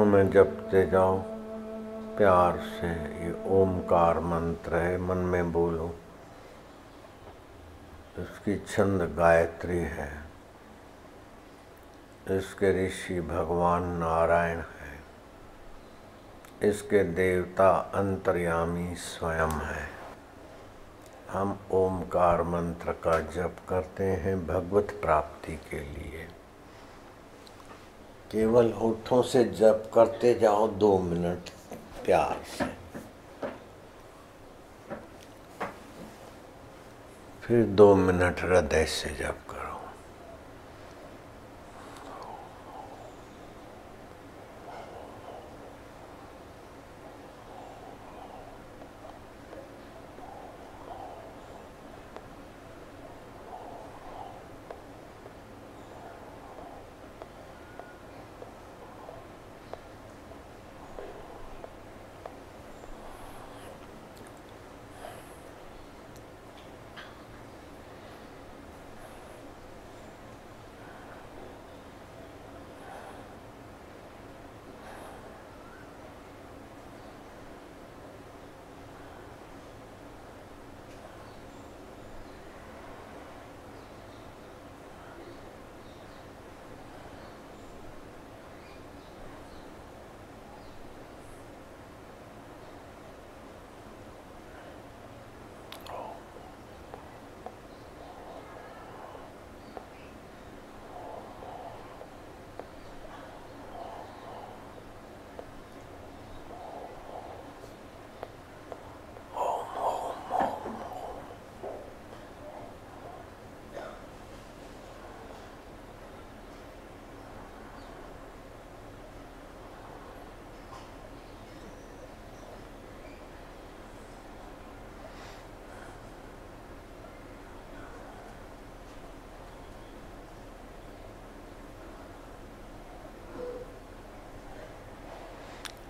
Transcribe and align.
होठों 0.00 0.12
में 0.12 0.30
जपते 0.30 0.86
जाओ 0.86 1.22
प्यार 2.16 2.58
से 2.58 2.88
ये 3.24 3.44
ओमकार 3.46 4.20
मंत्र 4.20 4.76
है, 4.76 4.98
मन 4.98 5.16
में 5.16 5.52
बोलो। 5.52 5.94
इसकी 8.18 8.64
छंद 8.68 9.02
गायत्री 9.02 9.78
है। 9.78 10.22
इसके 12.30 12.86
ऋषि 12.86 13.20
भगवान 13.20 13.82
नारायण 13.82 14.58
है। 14.58 14.98
इसके 16.62 17.04
देवता 17.04 17.70
अंतर्यामी 17.70 18.94
स्वयं 18.94 19.48
है। 19.48 19.88
हम 21.30 21.58
ओमकार 21.70 22.42
मंत्र 22.42 22.92
का 22.92 23.20
जप 23.20 23.56
करते 23.68 24.04
हैं 24.04 24.46
भगवत 24.46 24.98
प्राप्ति 25.02 25.60
के 25.70 25.80
लिए। 25.80 26.19
केवल 28.30 28.72
होठों 28.72 29.22
से 29.22 29.44
जप 29.44 29.90
करते 29.94 30.34
जाओ, 30.34 30.68
दो 30.68 30.98
मिनट 30.98 31.50
प्यार 32.04 32.42
से। 32.48 32.64
फिर 37.42 37.64
दो 37.64 37.94
मिनट 37.94 38.40
हृदय 38.40 38.84
से 38.84 39.10
जप 39.10 39.46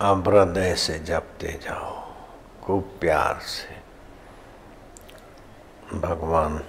अब 0.01 0.29
हृदय 0.29 0.75
से 0.75 0.99
जपते 0.99 1.49
जाओ, 1.63 1.95
खूब 2.63 2.99
प्यार 3.01 3.41
से। 3.41 3.75
भगवान 5.99 6.61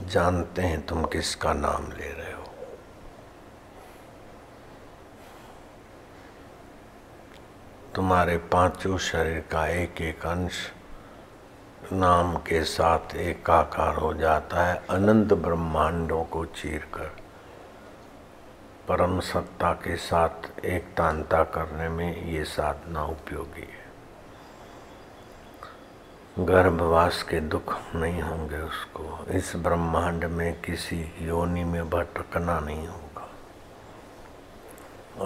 जानते 0.00 0.62
हैं 0.62 0.86
तुम 0.86 1.04
किसका 1.04 1.52
नाम 1.52 1.90
ले 1.92 2.08
रहे 2.08 2.32
हो। 2.32 2.44
तुम्हारे 7.94 8.36
पाँचों 8.52 8.98
शरीर 8.98 9.40
का 9.52 9.66
एक 9.66 10.00
एक 10.00 10.26
अंश 10.26 10.70
नाम 11.92 12.36
के 12.36 12.64
साथ 12.64 13.14
एकाकार 13.16 13.94
हो 13.94 14.14
जाता 14.14 14.66
है, 14.66 14.82
अनंत 14.90 15.32
ब्रह्मांडों 15.32 16.24
को 16.24 16.44
चीर 16.44 16.88
कर। 16.94 17.23
परम 18.88 19.20
सत्ता 19.20 19.72
के 19.72 19.96
साथ 19.96 20.64
एकतांता 20.64 21.44
करने 21.44 21.88
में 21.88 22.24
ये 22.24 22.44
साधना 22.44 23.04
उपयोगी 23.04 23.60
है। 23.60 23.84
गर्भवास 26.46 27.22
के 27.22 27.40
दुख 27.40 27.94
नहीं 27.94 28.22
होंगे 28.22 28.56
उसको। 28.56 29.26
इस 29.30 29.52
ब्रह्मांड 29.56 30.24
में 30.24 30.60
किसी 30.60 31.12
योनि 31.18 31.64
में 31.64 31.90
भटकना 31.90 32.60
नहीं 32.60 32.88
होगा। 32.88 33.30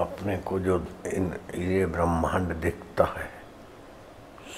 अपने 0.03 0.37
को 0.37 0.59
जो 0.59 0.87
इन, 1.07 1.37
ये 1.55 1.87
ब्रह्मांड 1.87 2.55
दिखता 2.55 3.05
है, 3.05 3.31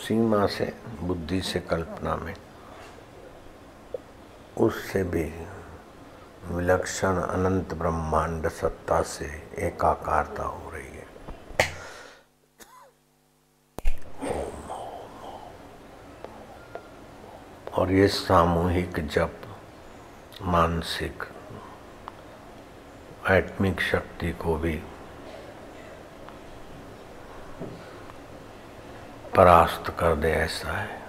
सीमा 0.07 0.47
से, 0.47 0.77
बुद्धि 1.01 1.43
से 1.43 1.61
कल्पना 1.61 2.17
में, 2.17 2.35
उससे 4.57 5.05
भी 5.05 5.35
विलक्षण 6.51 7.17
अनंत 7.17 7.75
ब्रह्मांड 7.75 8.49
सत्ता 8.49 9.01
से 9.03 9.27
एकाकारता 9.59 10.43
हो 10.43 10.71
रही 10.71 10.87
है। 10.87 11.07
और 17.75 17.93
ये 17.93 18.09
सामूहिक 18.09 19.09
जप, 19.09 19.37
मानसिक, 20.43 21.25
आत्मिक 23.31 23.81
शक्ति 23.81 24.33
को 24.33 24.57
भी 24.57 24.83
परास्त 29.37 29.97
कर 29.99 30.15
दे 30.15 30.31
ऐसा 30.31 30.73
है। 30.73 31.00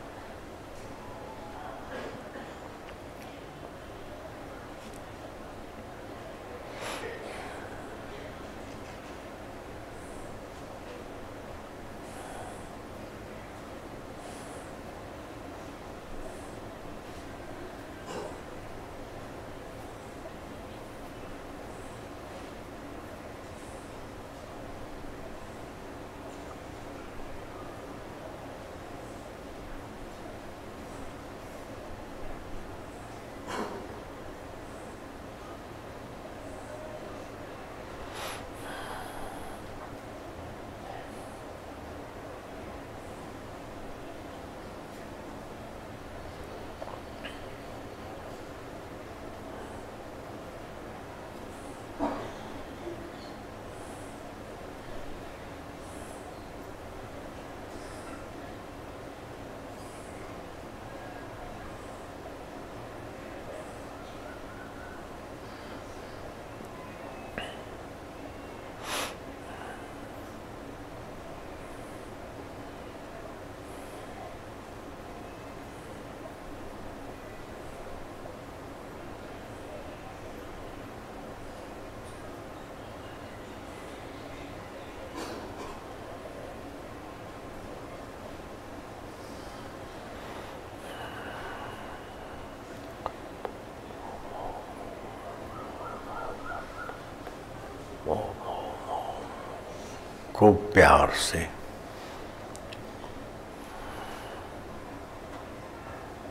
खूब 100.41 100.55
प्यार 100.73 101.09
से। 101.09 101.49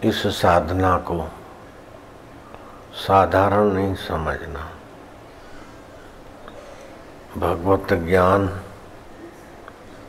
इस 0.05 0.27
साधना 0.27 0.97
को 0.97 1.29
साधारण 2.95 3.65
नहीं 3.65 3.95
समझना। 3.95 4.71
भगवत 7.37 7.93
ज्ञान 7.93 8.49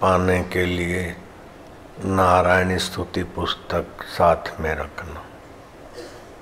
पाने 0.01 0.43
के 0.43 0.65
लिए 0.65 1.15
नारायण 2.05 2.77
स्तुति 2.77 3.23
पुस्तक 3.23 4.03
साथ 4.03 4.59
में 4.59 4.73
रखना 4.75 5.23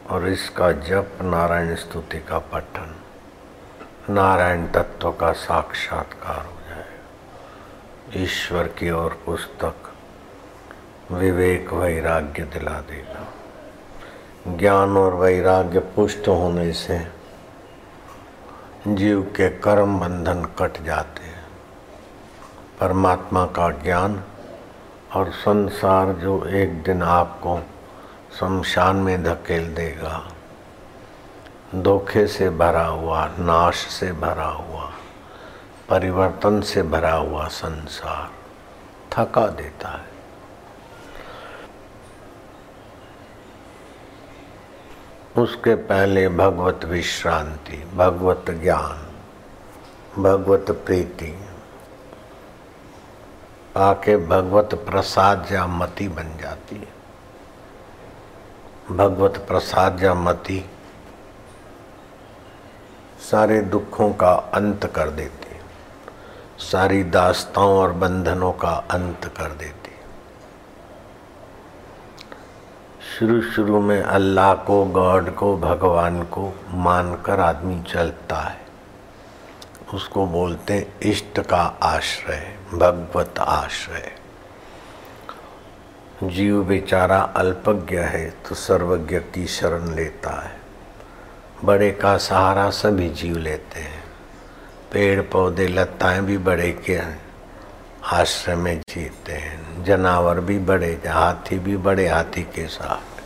और 0.09 0.27
इसका 0.27 0.71
जप 0.71 1.17
नारायण 1.21 1.75
स्तुति 1.75 2.19
का 2.19 2.39
पठन, 2.39 2.95
नारायण 4.09 4.67
तत्व 4.67 5.11
का 5.11 5.31
साक्षात्कार। 5.31 6.45
हो 6.45 6.58
ईश्वर 8.15 8.67
की 8.67 8.91
ओर 8.91 9.21
पुस्तक 9.25 9.75
विवेक 11.11 11.73
वैराग्य 11.73 12.43
दिला 12.43 12.71
देगा। 12.71 13.27
ज्ञान 14.57 14.97
और 14.97 15.13
वैराग्य 15.13 15.79
पुष्ट 15.79 16.27
होने 16.27 16.73
से 16.73 17.07
जीव 18.87 19.21
के 19.21 19.49
कर्म 19.49 19.99
बंधन 19.99 20.43
कट 20.59 20.83
जाते 20.83 21.23
हैं। 21.23 21.45
परमात्मा 22.79 23.45
का 23.45 23.69
ज्ञान 23.69 24.23
और 25.15 25.31
संसार 25.31 26.13
जो 26.13 26.45
एक 26.45 26.83
दिन 26.83 27.03
आपको 27.03 27.59
शमशान 28.39 28.95
में 28.95 29.23
धकेल 29.23 29.75
देगा, 29.75 30.31
धोखे 31.75 32.27
से 32.27 32.49
भरा 32.49 32.85
हुआ, 32.85 33.25
नाश 33.25 33.75
से 33.75 34.11
भरा 34.11 34.47
हुआ 34.47 34.91
परिवर्तन 35.89 36.61
से 36.61 36.83
भरा 36.83 37.13
हुआ 37.13 37.47
संसार 37.47 38.31
थका 39.13 39.47
देता 39.47 39.89
है। 39.89 40.09
उसके 45.43 45.75
पहले 45.75 46.29
भगवत 46.29 46.85
विश्रांति, 46.85 47.77
भगवत 47.95 48.45
ज्ञान, 48.49 49.05
भगवत 50.23 50.71
प्रीति, 50.71 51.45
आके 53.77 54.17
भगवत 54.17 54.69
प्रसाद 54.73 55.47
या 55.51 55.67
मति 55.67 56.07
बन 56.07 56.37
जाती 56.41 56.75
है। 56.75 56.99
भगवत 58.97 59.45
प्रसाद 59.47 60.03
या 60.03 60.13
मति 60.13 60.69
सारे 63.31 63.61
दुखों 63.61 64.13
का 64.13 64.31
अंत 64.31 64.85
कर 64.85 65.09
देती 65.09 65.43
है। 65.43 65.48
सारी 66.59 67.03
दास्ताओं 67.03 67.77
और 67.77 67.91
बंधनों 67.91 68.51
का 68.51 68.71
अंत 68.91 69.25
कर 69.25 69.51
देती। 69.51 69.91
शुरू 73.19 73.41
शुरू 73.41 73.81
में 73.81 74.01
अल्लाह 74.03 74.53
को, 74.53 74.85
गॉड 74.85 75.35
को, 75.35 75.57
भगवान 75.57 76.23
को 76.23 76.59
मानकर 76.69 77.39
आदमी 77.39 77.83
चलता 77.83 78.35
है। 78.35 78.61
उसको 79.93 80.25
बोलते 80.27 80.73
हैं, 80.73 80.99
इष्ट 81.01 81.39
का 81.39 81.61
आश्रय, 81.83 82.55
भगवत 82.73 83.39
आश्रय। 83.39 84.11
जीव 86.23 86.63
बेचारा 86.63 87.19
अल्पज्ञ 87.21 87.97
है 87.97 88.29
तो 88.29 88.55
सर्वज्ञ 88.55 89.19
की 89.19 89.47
शरण 89.47 89.95
लेता 89.95 90.41
है। 90.41 90.59
बड़े 91.63 91.91
का 91.91 92.17
सहारा 92.17 92.69
सभी 92.69 93.09
जीव 93.09 93.37
लेते 93.37 93.79
हैं। 93.79 93.98
पेड़ 94.91 95.21
पौधे 95.21 95.67
लताएँ 95.67 96.21
भी 96.21 96.37
बड़े 96.37 96.71
के 96.71 96.99
आश्रय 98.03 98.55
में 98.55 98.81
जीते 98.89 99.31
हैं। 99.31 99.83
जानवर 99.83 100.39
भी 100.39 100.59
बड़े 100.59 101.01
हाथी 101.07 101.59
भी 101.59 101.77
बड़े 101.77 102.07
हाथी 102.07 102.43
के 102.43 102.67
साथ। 102.67 103.21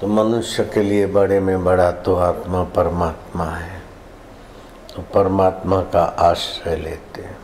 तो 0.00 0.06
मनुष्य 0.06 0.64
के 0.64 0.82
लिए 0.82 1.06
बड़े 1.06 1.40
में 1.40 1.64
बड़ा 1.64 1.90
तो 1.90 2.16
आत्मा 2.16 2.64
परमात्मा 2.64 3.44
है। 3.44 3.82
तो 4.96 5.02
परमात्मा 5.02 5.82
का 5.82 6.02
आश्रय 6.04 6.76
लेते 6.76 7.22
हैं। 7.22 7.38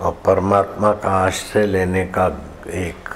और 0.00 0.12
परमात्मा 0.12 0.92
का 0.92 1.10
आश्रय 1.10 1.66
लेने 1.66 2.04
का 2.04 2.26
एक 2.68 3.08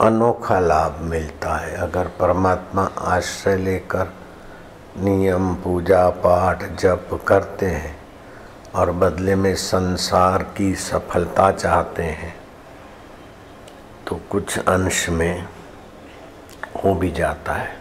अनोखा 0.00 0.60
लाभ 0.60 0.98
मिलता 1.00 1.56
है। 1.56 1.76
अगर 1.76 2.04
परमात्मा 2.04 2.90
आश्रय 2.98 3.56
लेकर 3.56 4.12
नियम, 4.98 5.54
पूजा 5.54 6.08
पाठ 6.10 6.64
जप 6.72 7.24
करते 7.26 7.66
हैं 7.66 7.98
और 8.74 8.90
बदले 8.92 9.34
में 9.34 9.54
संसार 9.54 10.42
की 10.42 10.74
सफलता 10.74 11.50
चाहते 11.52 12.02
हैं 12.02 12.36
तो 14.06 14.20
कुछ 14.30 14.58
अंश 14.58 15.08
में 15.08 15.46
हो 16.84 16.94
भी 16.94 17.10
जाता 17.10 17.52
है। 17.52 17.76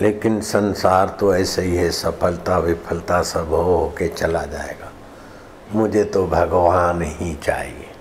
लेकिन 0.00 0.40
संसार 0.40 1.08
तो 1.08 1.34
ऐसे 1.34 1.62
ही 1.62 1.76
है, 1.76 1.90
सफलता, 1.90 2.58
विफलता 2.58 3.22
सब 3.22 3.48
हो 3.48 3.62
हो 3.62 3.94
के 3.98 4.08
चला 4.08 4.42
जाएगा। 4.42 4.92
मुझे 5.72 6.04
तो 6.04 6.26
भगवान 6.26 7.02
ही 7.02 7.34
चाहिए। 7.36 7.92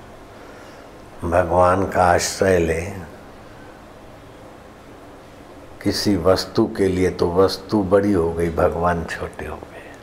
भगवान 1.24 1.88
का 1.88 2.04
आश्रय 2.04 2.58
ले 2.60 3.05
किसी 5.86 6.16
वस्तु 6.16 6.66
के 6.78 6.88
लिए 6.88 7.10
तो 7.10 7.32
वस्तु 7.32 7.84
बड़ी 7.84 8.14
हो 8.14 8.34
गई, 8.34 8.50
भगवान 8.50 9.06
छोटे 9.06 9.46
हो 9.46 9.56
गए। 9.56 9.94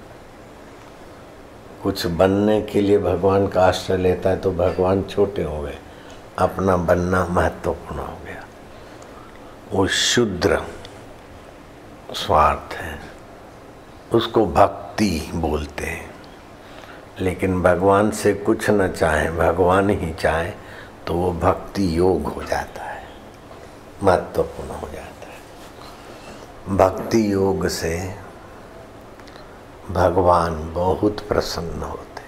कुछ 1.83 2.07
बनने 2.07 2.63
के 2.63 2.81
लिए 2.81 2.99
भगवान 2.99 3.49
का 3.49 3.65
आश्रय 3.65 3.97
लेता 3.97 4.31
है 4.31 4.37
तो 4.37 4.53
भगवान 4.53 5.03
छोटे 5.03 5.43
हो 5.43 5.63
गए। 5.63 5.79
अपना 6.39 6.77
बनना 6.77 7.27
महत्वपूर्ण 7.27 8.01
हो 8.01 8.19
गया। 8.25 8.45
वो 9.73 9.87
शुद्र 9.87 10.63
स्वार्थ 12.15 12.75
है। 12.75 13.01
उसको 14.13 14.47
भक्ति 14.47 15.31
बोलते 15.35 15.85
हैं। 15.85 16.11
लेकिन 17.21 17.63
भगवान 17.63 18.11
से 18.11 18.35
कुछ 18.35 18.71
न 18.71 18.89
चाहे, 18.89 19.31
भगवान 19.31 19.91
ही 19.91 20.15
चाहे 20.15 20.53
तो 21.07 21.15
वो 21.15 21.33
भक्ति 21.33 21.99
योग 21.99 22.23
हो 22.23 22.43
जाता 22.43 22.83
है। 22.83 23.05
महत्वपूर्ण 24.03 24.71
हो 24.71 24.89
जाता 24.89 25.03
है। 25.03 25.12
भक्ति 26.69 27.33
योग 27.33 27.67
से 27.69 28.15
भगवान 29.91 30.73
बहुत 30.75 31.21
प्रसन्न 31.21 31.83
होते 31.83 32.23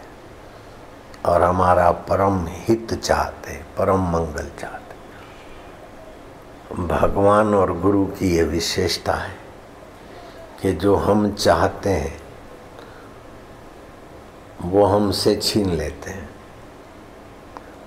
और 1.31 1.43
हमारा 1.43 1.91
परम 1.91 2.47
हित 2.49 2.95
चाहते, 2.95 3.55
परम 3.79 4.01
मंगल 4.13 4.51
चाहते। 4.61 4.95
भगवान 6.83 7.55
और 7.55 7.79
गुरु 7.81 8.07
की 8.07 8.35
ये 8.37 8.43
विशेषता 8.43 9.13
है 9.13 9.37
कि 10.63 10.73
जो 10.73 10.97
हम 10.97 11.33
चाहते 11.33 11.91
हैं, 11.91 12.21
वो 14.63 14.85
हमसे 14.85 15.37
छीन 15.37 15.71
लेते 15.71 16.11
हैं 16.11 16.29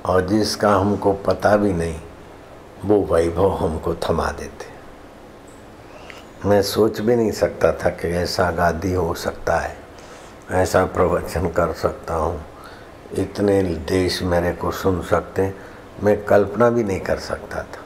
और 0.06 0.28
जिसका 0.28 0.76
हमको 0.76 1.14
पता 1.14 1.56
भी 1.58 1.74
नहीं, 1.74 2.00
वो 2.86 3.04
वैभव 3.04 3.52
हमको 3.56 3.96
थमा 3.96 4.32
देते 4.32 4.67
मैं 6.46 6.62
सोच 6.62 7.00
भी 7.02 7.16
नहीं 7.16 7.32
सकता 7.32 7.72
था 7.74 7.90
कि 7.90 8.08
ऐसा 8.08 8.52
गादी 8.52 8.94
हो 8.94 9.14
सकता 9.14 9.58
है, 9.58 9.78
ऐसा 10.52 10.86
प्रवचन 10.86 11.50
कर 11.50 11.74
सकता 11.74 12.14
हूँ। 12.14 12.46
इतने 13.14 13.62
देश 13.64 14.22
मेरे 14.24 14.52
को 14.54 14.72
सुन 14.72 15.02
सकते 15.02 15.54
मैं 16.04 16.24
कल्पना 16.26 16.70
भी 16.70 16.84
नहीं 16.84 17.00
कर 17.00 17.20
सकता 17.20 17.64
था। 17.64 17.86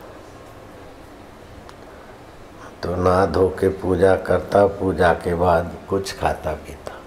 तो 2.84 2.96
नहा 2.96 3.26
धो 3.26 3.48
के 3.50 3.70
पूजा 3.70 4.16
करता, 4.16 4.66
पूजा 4.68 5.14
के 5.14 5.36
बाद 5.36 5.78
कुछ 5.90 6.18
खाता 6.20 6.54
पीता। 6.54 7.00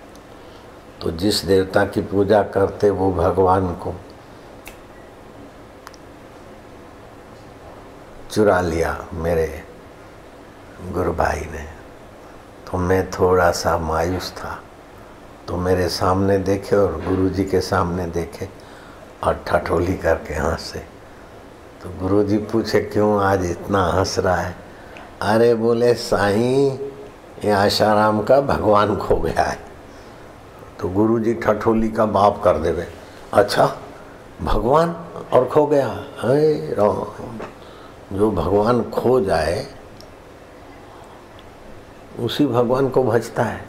तो 1.02 1.10
जिस 1.10 1.44
देवता 1.44 1.84
की 1.84 2.00
पूजा 2.00 2.42
करते, 2.42 2.90
वो 2.90 3.12
भगवान 3.12 3.74
को 3.74 3.94
चुरा 8.30 8.60
लिया 8.60 9.06
मेरे 9.14 9.63
गुरु 10.84 11.12
भाई 11.12 11.40
ने 11.52 11.62
तो 12.66 12.78
मैं 12.78 13.10
थोड़ा 13.10 13.50
सा 13.50 13.76
मायूस 13.78 14.30
था। 14.32 14.58
तो 15.48 15.56
मेरे 15.56 15.88
सामने 15.88 16.36
देखे 16.38 16.76
और 16.76 17.00
गुरु 17.04 17.28
जी 17.28 17.44
के 17.44 17.60
सामने 17.60 18.06
देखे 18.06 18.48
और 19.24 19.42
ठठोली 19.46 19.94
करके 19.96 20.34
हंसे 20.34 20.78
तो 21.82 21.90
गुरु 22.00 22.22
जी 22.24 22.38
पूछे, 22.38 22.80
क्यों 22.82 23.22
आज 23.22 23.44
इतना 23.44 23.84
हंस 23.86 24.18
रहा 24.18 24.36
है? 24.36 24.54
अरे 25.22 25.54
बोले, 25.54 25.94
साईं, 25.94 26.78
ये 27.44 27.50
आशाराम 27.50 28.22
का 28.22 28.40
भगवान 28.40 28.96
खो 28.96 29.16
गया 29.16 29.42
है। 29.42 29.58
तो 30.80 30.88
गुरु 30.88 31.18
जी 31.20 31.34
ठठोली 31.34 31.90
का 31.90 32.06
बाप 32.06 32.40
कर 32.44 32.58
देवे। 32.58 32.86
अच्छा 33.32 33.66
भगवान 34.42 34.94
और 35.32 35.44
खो 35.44 35.66
गया? 35.66 35.88
राम, 36.24 37.04
जो 38.12 38.30
भगवान 38.30 38.82
खो 38.90 39.20
जाए 39.20 39.66
उसी 42.20 42.46
भगवान 42.46 42.88
को 42.88 43.02
भजता 43.04 43.42
है। 43.42 43.64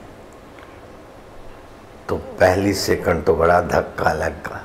तो 2.10 2.18
पहली 2.40 2.74
सेकंड 2.74 3.24
तो 3.26 3.36
बड़ा 3.36 3.60
धक्का 3.62 4.14
लगा, 4.14 4.62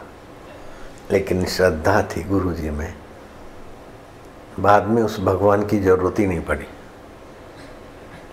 लेकिन 1.11 1.45
श्रद्धा 1.47 2.03
थी 2.03 2.23
गुरु 2.25 2.53
जी 2.53 2.71
में। 2.71 2.95
बाद 4.61 4.87
में 4.87 5.03
उस 5.03 5.19
भगवान 5.21 5.67
की 5.67 5.79
ज़रूरत 5.81 6.19
ही 6.19 6.27
नहीं 6.27 6.41
पड़ी। 6.41 6.67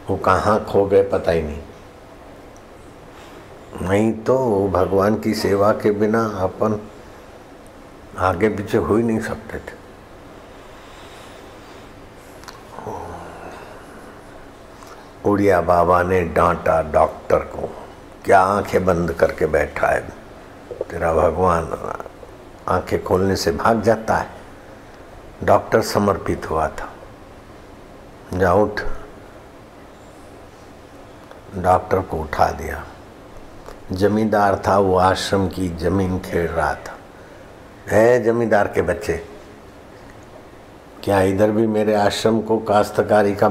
वो 0.10 0.18
कहाँ 0.18 0.64
खो 0.66 0.86
गए 0.86 1.04
पता 1.04 1.32
ही 1.32 1.42
नहीं। 1.42 1.62
नहीं 3.82 4.12
तो 4.24 4.68
भगवान 4.68 5.16
की 5.16 5.34
सेवा 5.34 5.72
के 5.74 5.92
बिना 5.92 6.24
अपन 6.40 6.80
आगे 8.18 8.50
पीछे 8.50 8.78
हो 8.78 8.96
ही 8.96 9.04
नहीं 9.04 9.20
सकते 9.20 9.58
थे। 9.58 9.77
उड़िया 15.26 15.62
बाबा 15.62 16.04
ने 16.04 16.22
डांटा 16.24 16.82
डॉक्टर 16.92 17.38
को, 17.38 17.70
क्या 18.26 18.40
आँखें 18.40 18.86
बंद 18.86 19.12
करके 19.12 19.46
बैठा 19.46 19.88
है? 19.88 20.02
तेरा 20.90 21.14
भगवान 21.14 21.78
आँखें 22.68 23.04
खोलने 23.04 23.36
से 23.36 23.52
भाग 23.52 23.82
जाता 23.82 24.16
है। 24.16 24.28
डॉक्टर 25.44 25.82
समर्पित 25.82 26.50
हुआ 26.50 26.68
था। 26.68 26.90
जा 28.34 28.54
उठ। 28.54 28.82
डॉक्टर 31.56 32.00
को 32.00 32.18
उठा 32.18 32.52
दिया। 32.52 32.84
जमींदार 33.92 34.62
था, 34.68 34.78
वो 34.78 34.98
आश्रम 34.98 35.48
की 35.48 35.70
ज़मीन 35.70 36.20
खेड़ 36.20 36.50
रहा 36.50 36.74
था। 36.74 36.96
है 37.90 38.24
जमींदार 38.24 38.68
के 38.68 38.82
बच्चे, 38.82 39.26
क्या 41.04 41.22
इधर 41.22 41.52
भी 41.52 41.68
मेरे 41.68 41.94
आश्रम 41.96 42.42
को 42.42 42.58
काश्तकारी 42.58 43.36
का 43.36 43.50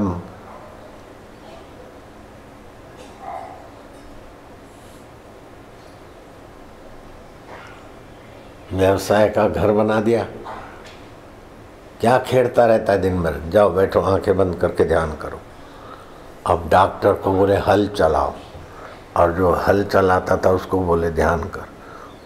व्यवसाय 8.77 9.29
का 9.29 9.47
घर 9.47 9.71
बना 9.71 10.01
दिया। 10.01 10.23
क्या 12.01 12.19
खेड़ता 12.19 12.65
रहता 12.65 12.93
है 12.93 13.01
दिन 13.01 13.23
भर? 13.23 13.35
जाओ 13.49 13.69
बैठो, 13.69 14.01
आँखें 14.01 14.37
बंद 14.37 14.55
करके 14.55 14.85
ध्यान 14.85 15.13
करो। 15.15 15.39
अब 16.47 16.69
डॉक्टर 16.69 17.13
को 17.13 17.33
बोले, 17.33 17.55
हल 17.55 17.87
चलाओ। 17.87 18.33
और 19.17 19.31
जो 19.31 19.51
हल 19.51 19.83
चलाता 19.83 20.37
था, 20.37 20.49
उसको 20.49 20.79
बोले, 20.79 21.09
ध्यान 21.09 21.43
कर। 21.43 21.65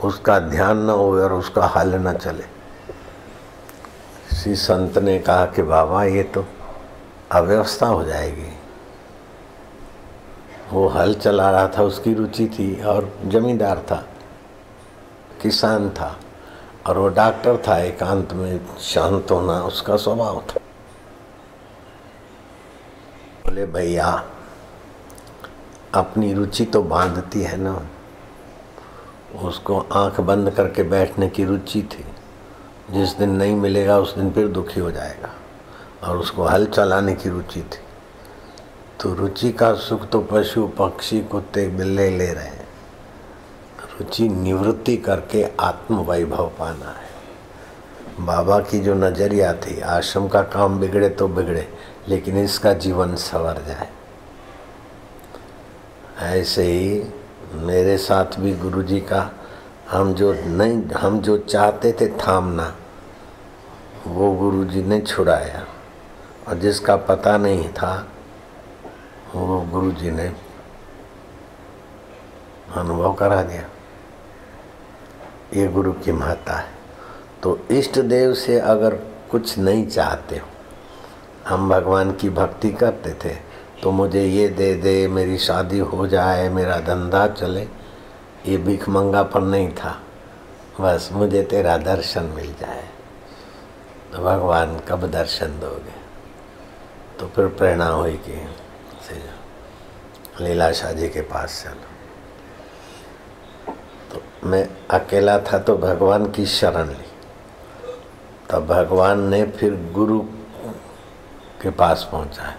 उसका 0.03 0.39
ध्यान 0.39 0.77
न 0.77 0.89
हो 0.89 1.19
और 1.21 1.33
उसका 1.33 1.65
हल 1.65 1.95
न 1.95 2.13
चले। 2.13 2.43
श्री 4.35 4.55
संत 4.55 4.97
ने 4.97 5.19
कहा 5.19 5.45
कि, 5.45 5.61
बाबा, 5.61 6.03
ये 6.03 6.23
तो 6.23 6.45
अव्यवस्था 7.31 7.87
हो 7.87 8.03
जाएगी। 8.03 8.53
वो 10.71 10.87
हल 10.87 11.13
चला 11.13 11.51
रहा 11.51 11.67
था, 11.67 11.83
उसकी 11.83 12.13
रुचि 12.13 12.47
थी 12.47 12.83
और 12.83 13.17
जमींदार 13.25 13.77
था, 13.77 14.05
किसान 15.41 15.89
था। 15.89 16.17
और 16.87 16.97
वो 16.97 17.09
डॉक्टर 17.09 17.63
था 17.67 17.77
एकांत 17.77 18.33
में, 18.33 18.77
शांत 18.79 19.31
होना 19.31 19.63
उसका 19.63 19.95
स्वभाव 19.95 20.35
था। 20.35 20.59
बोले, 23.45 23.65
भैया, 23.65 24.29
अपनी 25.93 26.33
रुचि 26.33 26.65
तो 26.65 26.83
बांधती 26.83 27.41
है 27.41 27.57
ना। 27.57 27.85
उसको 29.43 29.79
आँख 29.79 30.19
बंद 30.19 30.51
करके 30.51 30.83
बैठने 30.83 31.29
की 31.29 31.45
रुचि 31.45 31.81
थी। 31.81 32.05
जिस 32.93 33.17
दिन 33.17 33.29
नहीं 33.29 33.55
मिलेगा, 33.55 33.99
उस 33.99 34.15
दिन 34.15 34.31
फिर 34.31 34.47
दुखी 34.47 34.79
हो 34.79 34.91
जाएगा। 34.91 35.29
और 36.03 36.17
उसको 36.17 36.43
हल 36.43 36.65
चलाने 36.65 37.15
की 37.15 37.29
रुचि 37.29 37.61
थी। 37.61 37.79
तो 38.99 39.13
रुचि 39.13 39.51
का 39.51 39.73
सुख 39.73 40.09
तो 40.09 40.21
पशु, 40.21 40.67
पक्षी, 40.67 41.21
कुत्ते, 41.21 41.67
बिल्ले 41.67 42.17
ले 42.17 42.33
रहे 42.33 42.45
हैं। 42.45 42.60
रुचि 44.01 44.29
निवृत्ति 44.29 44.97
करके 44.97 45.43
आत्म 45.59 45.95
वैभव 45.95 46.47
पाना 46.59 46.89
है। 46.89 48.25
बाबा 48.25 48.59
की 48.59 48.79
जो 48.79 48.93
नज़रिया 48.93 49.53
थी, 49.53 49.79
आश्रम 49.81 50.27
का 50.27 50.41
काम 50.41 50.79
बिगड़े 50.79 51.09
तो 51.09 51.27
बिगड़े, 51.27 51.67
लेकिन 52.07 52.37
इसका 52.37 52.73
जीवन 52.73 53.15
सवर 53.15 53.61
जाए। 53.67 53.89
ऐसे 56.39 56.63
ही 56.63 57.03
मेरे 57.53 57.97
साथ 57.97 58.39
भी 58.39 58.53
गुरु 58.53 58.83
जी 58.83 58.99
का 58.99 59.31
हम 59.91 60.13
जो 60.13 60.33
नहीं, 60.33 60.83
हम 60.83 61.19
जो 61.21 61.37
चाहते 61.37 61.91
थे 61.91 62.07
थामना, 62.07 62.75
वो 64.07 64.31
गुरु 64.31 64.63
जी 64.65 64.83
ने 64.83 64.99
छुड़ाया। 65.01 65.65
और 66.47 66.57
जिसका 66.57 66.95
पता 66.95 67.37
नहीं 67.37 67.69
था, 67.69 68.07
वो 69.35 69.61
गुरु 69.61 69.91
जी 69.91 70.11
ने 70.11 70.33
अनुभव 72.75 73.13
करा 73.13 73.41
दिया। 73.43 73.63
ये 75.53 75.67
गुरु 75.67 75.91
की 75.93 76.11
महत्ता 76.11 76.53
है। 76.53 76.69
तो 77.43 77.59
इष्ट 77.71 77.99
देव 77.99 78.33
से 78.33 78.59
अगर 78.59 78.95
कुछ 79.31 79.57
नहीं 79.57 79.87
चाहते 79.87 80.37
हो, 80.37 80.47
हम 81.47 81.69
भगवान 81.69 82.11
की 82.11 82.29
भक्ति 82.29 82.71
करते 82.71 83.13
थे 83.23 83.35
तो 83.83 83.91
मुझे 83.91 84.23
ये 84.25 84.47
दे 84.47 84.73
दे, 84.75 85.07
मेरी 85.07 85.37
शादी 85.37 85.79
हो 85.79 86.07
जाए, 86.07 86.49
मेरा 86.49 86.77
धंधा 86.79 87.27
चले, 87.29 87.61
ये 88.45 88.57
भिख 88.57 88.85
पर 88.89 89.41
नहीं 89.41 89.69
था। 89.73 89.97
बस 90.81 91.09
मुझे 91.11 91.41
तेरा 91.43 91.77
दर्शन 91.77 92.23
मिल 92.35 92.53
जाए। 92.59 92.83
तो 94.13 94.23
भगवान 94.23 94.79
कब 94.79 95.09
दर्शन 95.11 95.59
दोगे? 95.59 95.95
तो 97.19 97.27
फिर 97.27 97.47
प्रेरणा 97.47 97.87
हुई 97.87 98.19
कि 98.19 98.33
लीला 100.41 100.71
शाह 100.71 100.91
जी 100.91 101.07
के 101.09 101.21
पास 101.21 101.63
चलो। 101.63 101.90
मैं 104.43 104.67
अकेला 104.89 105.39
था 105.39 105.59
तो 105.59 105.77
भगवान 105.77 106.25
की 106.25 106.45
शरण 106.45 106.89
ली। 106.89 107.09
तब 108.49 108.65
भगवान 108.67 109.19
ने 109.29 109.43
फिर 109.43 109.91
गुरु 109.93 110.19
के 111.61 111.69
पास 111.69 112.07
पहुँचा। 112.11 112.53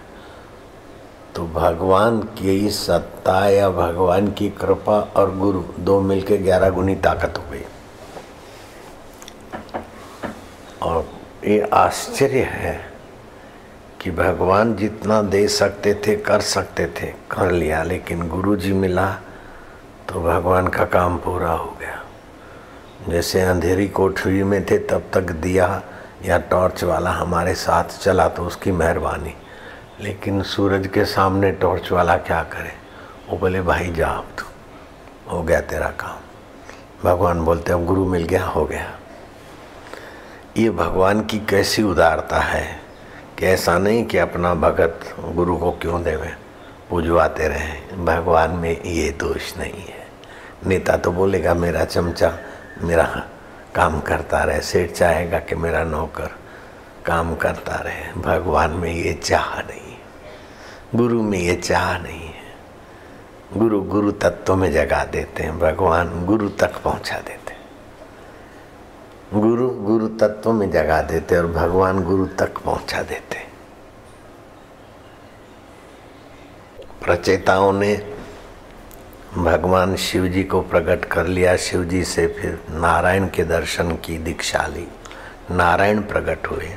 तो 1.35 1.45
भगवान 1.47 2.19
की 2.19 2.69
सत्ता 2.69 3.49
या 3.49 3.69
भगवान 3.69 4.31
की 4.31 4.49
कृपा 4.49 4.99
और 4.99 5.35
गुरु 5.37 5.63
दो 5.79 5.99
मिलके 6.01 6.37
ग्यारह 6.37 6.69
गुनी 6.69 6.95
ताकत 6.95 7.37
हो 7.37 7.43
गई। 7.51 7.63
और 10.81 11.09
ये 11.45 11.59
आश्चर्य 11.73 12.41
है 12.41 12.93
कि 14.01 14.11
भगवान 14.11 14.75
जितना 14.75 15.21
दे 15.21 15.47
सकते 15.47 15.93
थे, 16.07 16.15
कर 16.15 16.41
सकते 16.41 16.87
थे, 16.87 17.13
कर 17.31 17.51
लिया, 17.51 17.83
लेकिन 17.83 18.27
गुरु 18.27 18.55
जी 18.55 18.73
मिला 18.73 19.19
तो 20.09 20.21
भगवान 20.21 20.67
का 20.67 20.85
काम 20.85 21.17
पूरा 21.17 21.51
हो 21.51 21.77
गया। 21.79 22.03
जैसे 23.09 23.41
अंधेरी 23.41 23.87
कोठरी 23.87 24.43
में 24.43 24.65
थे, 24.65 24.77
तब 24.77 25.03
तक 25.13 25.21
दिया 25.21 25.81
या 26.25 26.37
टॉर्च 26.37 26.83
वाला 26.83 27.11
हमारे 27.11 27.53
साथ 27.53 27.83
चला 27.83 28.27
तो 28.27 28.43
उसकी 28.43 28.71
मेहरबानी। 28.71 29.35
लेकिन 30.01 30.43
सूरज 30.43 30.87
के 30.87 31.05
सामने 31.05 31.51
टॉर्च 31.51 31.91
वाला 31.91 32.17
क्या 32.17 32.43
करे? 32.43 32.71
वो 33.29 33.37
बोले, 33.37 33.61
भाई 33.61 33.91
जा 33.91 34.07
अब 34.07 34.27
तो। 34.39 34.43
हो 35.31 35.43
गया 35.43 35.61
तेरा 35.61 35.87
काम। 35.87 36.17
भगवान 37.09 37.41
बोलते, 37.41 37.73
अब 37.73 37.85
गुरु 37.85 38.05
मिल 38.05 38.23
गया, 38.23 38.45
हो 38.45 38.65
गया। 38.65 38.91
ये 40.57 40.69
भगवान 40.69 41.21
की 41.21 41.39
कैसी 41.39 41.83
उदारता 41.83 42.39
है 42.39 42.81
कि 43.39 43.45
ऐसा 43.45 43.77
नहीं 43.77 44.05
कि 44.05 44.17
अपना 44.17 44.53
भगत 44.53 44.99
गुरु 45.19 45.57
को 45.57 45.71
क्यों 45.71 46.03
देवे। 46.03 46.42
पूजवाते 46.93 47.47
रहे। 47.47 47.97
भगवान 48.05 48.51
में 48.51 48.81
ये 48.83 49.09
दोष 49.09 49.57
नहीं 49.57 49.85
है। 49.85 50.07
नेता 50.65 50.97
तो 50.97 51.11
बोलेगा, 51.11 51.53
मेरा 51.53 51.85
चमचा, 51.85 52.37
मेरा 52.81 53.23
काम 53.75 54.01
करता 54.01 54.43
रहे। 54.43 54.61
सेठ 54.61 54.91
चाहेगा 54.91 55.39
कि 55.39 55.55
मेरा 55.55 55.83
नौकर 55.83 56.29
काम 57.05 57.35
करता 57.35 57.75
रहे। 57.75 58.21
भगवान 58.21 58.71
में 58.71 58.93
ये 58.93 59.13
चाह 59.13 59.59
नहीं 59.59 59.91
है। 59.91 59.99
गुरु 60.95 61.21
में 61.21 61.39
ये 61.39 61.55
चाह 61.55 61.97
नहीं 61.97 62.27
है। 62.27 62.43
गुरु 63.57 63.81
गुरु 63.81 64.11
तत्व 64.11 64.55
में 64.55 64.71
जगा 64.71 65.05
देते 65.05 65.43
हैं। 65.43 65.59
भगवान 65.59 66.25
गुरु 66.25 66.49
तक 66.49 66.77
पहुँचा 66.77 67.17
देते 67.17 67.53
गुरु 69.39 69.69
गुरु 69.69 70.07
तत्व 70.07 70.51
में 70.51 70.71
जगा 70.71 71.01
देते 71.01 71.37
और 71.37 71.47
भगवान 71.47 72.03
गुरु 72.03 72.25
तक 72.25 72.57
पहुँचा 72.57 73.01
देते 73.01 73.52
प्रचेताओं 77.03 77.73
ने 77.73 77.95
भगवान 79.37 79.95
शिव 79.95 80.27
जी 80.27 80.43
को 80.43 80.61
प्रकट 80.61 81.05
कर 81.05 81.25
लिया। 81.25 81.55
शिव 81.57 81.83
जी 81.83 82.03
से 82.03 82.27
फिर 82.27 82.59
नारायण 82.69 83.27
के 83.27 83.43
दर्शन 83.43 83.91
की 83.91 84.17
दीक्षा 84.17 84.67
ली। 84.67 84.87
नारायण 85.51 86.01
प्रकट 86.01 86.47
हुए। 86.47 86.75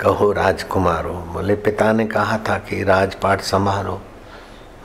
कहो, 0.00 0.32
राजकुमार 0.32 1.04
हो 1.04 1.12
बोले, 1.12 1.54
पिता 1.54 1.92
ने 1.92 2.06
कहा 2.06 2.38
था 2.38 2.58
कि 2.58 2.82
राजपाट 2.84 3.40
संभालो 3.40 4.00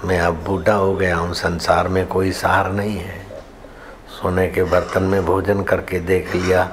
मैं 0.04 0.20
अब 0.20 0.44
बूढ़ा 0.44 0.74
हो 0.74 0.96
गया 0.96 1.18
हूँ, 1.18 1.34
संसार 1.34 1.88
में 1.88 2.08
कोई 2.08 2.32
सहार 2.32 2.72
नहीं 2.72 2.98
है। 2.98 3.20
सोने 4.10 4.48
के 4.48 4.64
बर्तन 4.64 5.04
में 5.04 5.26
भोजन 5.26 5.64
करके 5.64 6.00
देख 6.00 6.36
लिया, 6.36 6.72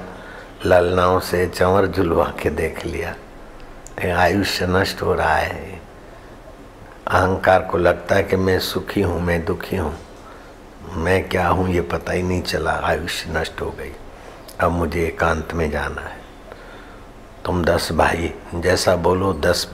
ललनाओं 0.65 1.19
से 1.19 1.47
चंवर 1.47 1.87
झुलवा 1.87 2.33
के 2.41 2.49
देख 2.49 2.85
लिया। 2.85 3.15
आयुष्य 4.21 4.67
नष्ट 4.67 5.01
हो 5.01 5.13
रहा 5.13 5.35
है। 5.35 5.78
अहंकार 7.11 7.61
को 7.61 7.77
लगता 7.77 8.15
है 8.15 8.23
कि 8.23 8.35
मैं 8.35 8.59
सुखी 8.59 9.01
हूँ, 9.01 9.21
मैं 9.21 9.45
दुखी 9.45 9.75
हूँ। 9.75 9.95
मैं 10.93 11.29
क्या 11.29 11.47
हूँ, 11.47 11.69
ये 11.69 11.81
पता 11.81 12.13
ही 12.13 12.23
नहीं 12.23 12.41
चला। 12.41 12.71
आयुष्य 12.71 13.29
नष्ट 13.29 13.61
हो 13.61 13.69
गई। 13.69 13.91
अब 14.59 14.71
मुझे 14.71 15.05
एकांत 15.05 15.53
में 15.53 15.71
जाना 15.71 16.01
है। 16.01 16.17
तुम 17.45 17.65
दस 17.65 17.91
भाई, 17.91 18.33
जैसा 18.55 18.95
बोलो 18.95 19.33
दस 19.33 19.71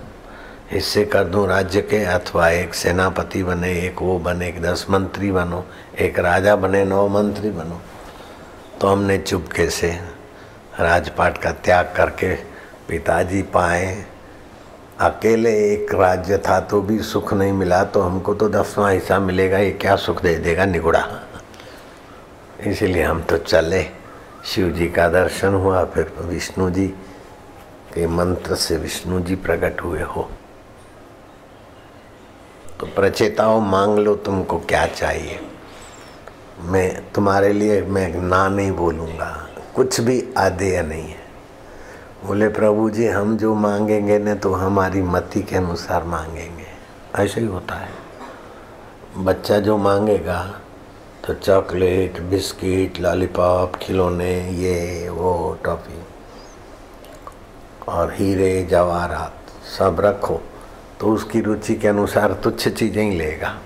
हिस्से 0.72 1.06
कर 1.06 1.24
दूँ 1.24 1.48
राज्य 1.48 1.82
के, 1.82 2.04
अथवा 2.04 2.50
एक 2.50 2.74
सेनापति 2.74 3.44
बने, 3.44 3.74
एक 3.74 4.02
वो 4.02 4.20
बने, 4.20 4.48
एक 4.48 4.62
दस 4.62 4.86
मंत्री 4.90 5.32
बनो, 5.32 5.66
एक 6.00 6.20
राजा 6.20 6.56
बने, 6.56 6.86
नौ 6.86 7.08
मंत्री 7.08 7.50
बनो। 7.50 7.82
तो 8.82 8.88
हमने 8.88 9.18
चुपके 9.18 9.70
से 9.70 10.00
राजपाट 10.80 11.38
का 11.38 11.52
त्याग 11.52 11.94
करके 11.98 12.36
पिताजी 12.90 13.42
पाए 13.42 14.06
अकेले 15.00 15.52
एक 15.64 15.94
राज्य 15.94 16.38
था 16.38 16.60
तो 16.60 16.82
भी 16.82 16.98
सुख 17.00 17.34
नहीं 17.34 17.54
मिला 17.54 17.84
तो 17.84 18.02
हमको 18.02 18.34
तो 18.34 18.48
दसवां 18.50 18.94
हिस्सा 18.94 19.18
मिलेगा, 19.20 19.58
ये 19.58 19.72
क्या 19.72 19.96
सुख 19.96 20.22
दे 20.22 20.36
देगा 20.36 20.66
निगुड़ा। 20.66 21.04
इसीलिए 22.68 23.04
हम 23.04 23.22
तो 23.22 23.38
चले। 23.38 23.84
शिव 24.46 24.70
जी 24.72 24.88
का 24.88 25.08
दर्शन 25.10 25.54
हुआ, 25.54 25.84
फिर 25.86 26.14
विष्णु 26.20 26.70
जी 26.70 26.88
के 27.94 28.08
मंत्र 28.08 28.56
से 28.56 28.78
विष्णु 28.78 29.20
जी 29.20 29.36
प्रकट 29.36 29.82
हुए 29.82 30.02
हो। 30.02 30.30
तो 32.80 32.86
प्रचेताओं, 32.86 33.60
मांग 33.62 33.98
लो 34.00 34.16
तुमको 34.16 34.60
क्या 34.60 34.86
चाहिए। 34.88 35.40
मैं, 36.62 37.12
तुम्हारे 37.12 37.54
लिए 37.54 37.82
मैं 37.82 38.08
ना 38.22 38.48
नहीं 38.48 38.72
बोलूँगा, 38.72 39.32
कुछ 39.76 40.00
भी 40.02 40.24
आदेय 40.38 40.82
नहीं 40.82 41.08
है। 41.10 41.25
बोले 42.26 42.48
प्रभु 42.50 42.90
जी 42.90 43.08
हम 43.08 43.38
जो 43.38 43.54
मांगेंगे 43.56 44.18
न 44.20 44.34
तो 44.36 44.54
हमारी 44.54 45.02
मति 45.02 45.42
के 45.42 45.56
अनुसार 45.56 46.04
मांगेंगे। 46.04 46.66
ऐसे 47.16 47.42
ही 47.42 47.48
होता 47.48 47.76
है। 47.76 47.90
बच्चा 49.18 49.60
जो 49.60 49.78
मांगेगा 49.78 50.40
तो 51.28 51.34
चॉकलेट, 51.34 52.20
बिस्किट, 52.22 53.00
लॉलीपॉप, 53.00 53.76
खिलौने, 53.76 54.34
ये, 54.52 55.10
वो, 55.10 55.58
टॉफ़ी 55.66 56.02
और 57.88 58.14
हीरे, 58.14 58.66
जवाहरात 58.66 59.38
सब 59.70 60.00
रखो 60.00 60.42
तो 61.00 61.14
उसकी 61.14 61.42
रुचि 61.42 61.76
के 61.76 61.88
अनुसार 61.88 62.34
तुच्छ 62.34 62.68
चीज़ें 62.68 63.04
ही 63.04 63.18
लेगा। 63.18 63.58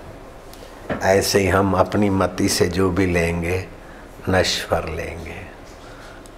ऐसे 1.02 1.40
ही 1.40 1.48
हम 1.48 1.74
अपनी 1.74 2.10
मति 2.10 2.48
से 2.48 2.68
जो 2.68 2.90
भी 2.90 3.06
लेंगे, 3.06 3.66
नश्वर 4.28 4.88
लेंगे। 4.88 5.40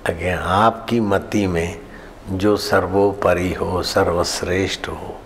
अगर 0.07 0.39
आपकी 0.39 1.01
मति 1.01 1.47
में 1.47 1.82
जो 2.31 2.57
सर्वोपरि 2.57 3.53
हो, 3.53 3.83
सर्वश्रेष्ठ 3.83 4.89
हो, 4.89 5.21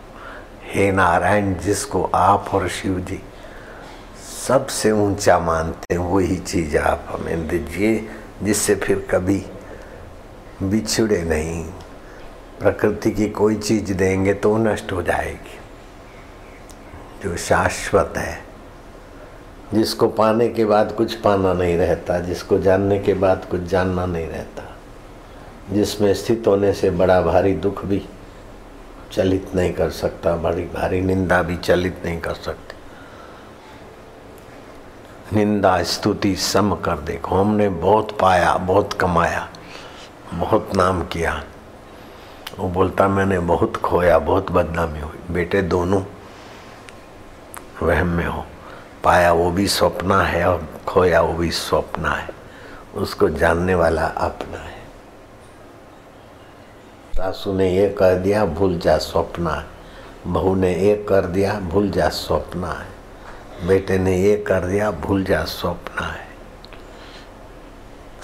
हे 0.65 0.93
नारायण 0.93 1.55
जिसको 1.55 2.11
आप 2.15 2.51
और 2.53 2.69
शिव 2.69 3.01
जी 3.01 3.23
सबसे 4.49 4.91
ऊँचा 4.91 5.39
मानते 5.39 5.95
हैं, 5.95 6.01
वही 6.01 6.37
चीज़ 6.37 6.79
आप 6.79 7.05
हमें 7.09 7.49
दीजिए, 7.49 8.09
जिससे 8.43 8.75
फिर 8.75 9.09
कभी 9.11 9.47
बिछड़े 10.63 11.23
नहीं। 11.23 11.65
प्रकृति 12.61 13.11
की 13.11 13.29
कोई 13.29 13.57
चीज़ 13.57 13.93
देंगे 13.93 14.35
तो 14.35 14.57
नष्ट 14.57 14.93
हो 14.93 15.03
जाएगी। 15.03 15.59
जो 17.25 17.37
शाश्वत 17.37 18.15
है, 18.17 18.45
जिसको 19.75 20.09
पाने 20.09 20.49
के 20.49 20.65
बाद 20.65 20.93
कुछ 20.93 21.15
पाना 21.15 21.53
नहीं 21.53 21.77
रहता, 21.77 22.19
जिसको 22.19 22.59
जानने 22.59 22.99
के 22.99 23.15
बाद 23.15 23.45
कुछ 23.51 23.61
जानना 23.61 24.07
नहीं 24.07 24.27
रहता। 24.27 24.76
जिसमें 25.71 26.15
स्थित 26.15 26.45
होने 26.47 26.73
से 26.73 26.91
बड़ा 26.91 27.21
भारी 27.21 27.55
दुख 27.55 27.85
भी 27.85 28.09
चलित 29.13 29.55
नहीं 29.55 29.73
कर 29.73 29.91
सकता, 29.91 30.37
बड़ी 30.37 30.63
भारी 30.63 31.01
निंदा 31.01 31.43
भी 31.43 31.57
चलित 31.57 32.03
नहीं 32.05 32.21
कर 32.21 32.35
सकती। 32.35 32.77
निंदा 35.37 35.83
स्तुति 35.83 36.37
सम 36.37 36.75
कर 36.75 36.99
देखो। 36.99 37.37
हमने 37.37 37.69
बहुत 37.69 38.19
पाया, 38.21 38.55
बहुत 38.55 38.93
कमाया, 38.93 39.49
बहुत 40.35 40.77
नाम 40.77 41.05
किया। 41.05 41.45
वो 42.59 42.69
बोलता, 42.69 43.09
मैंने 43.09 43.39
बहुत 43.39 43.77
खोया, 43.77 44.19
बहुत 44.19 44.51
बदनामी 44.51 45.01
हुई। 45.01 45.35
बेटे, 45.35 45.63
दोनों 45.63 46.03
वहम 47.83 48.07
में 48.07 48.27
हो। 48.27 48.45
पाया 49.05 49.33
वो 49.33 49.51
भी 49.51 49.69
स्वप्न 49.69 50.13
है 50.13 50.49
और 50.49 50.69
खोया 50.87 51.21
वो 51.21 51.33
भी 51.33 51.51
स्वप्न 51.51 52.07
है। 52.07 52.29
उसको 52.95 53.29
जानने 53.29 53.75
वाला 53.75 54.05
अपना 54.05 54.59
है। 54.59 54.76
सासू 57.17 57.53
ने 57.53 57.69
ये 57.71 57.89
कर 57.89 58.15
दिया, 58.15 58.45
भूल 58.45 58.79
जा 58.79 58.97
स्वप्न 58.99 59.47
है। 59.47 60.33
बहू 60.33 60.55
ने 60.55 60.73
ये 60.77 60.95
कर 61.09 61.27
दिया, 61.27 61.53
भूल 61.63 61.91
जा 61.91 62.09
स्वप्न 62.09 62.65
है। 62.65 63.67
बेटे 63.69 63.97
ने 63.99 64.17
ये 64.17 64.37
कर 64.49 64.67
दिया, 64.67 64.91
भूल 64.91 65.25
जा 65.25 65.43
स्वप्न 65.45 66.05
है। 66.05 66.27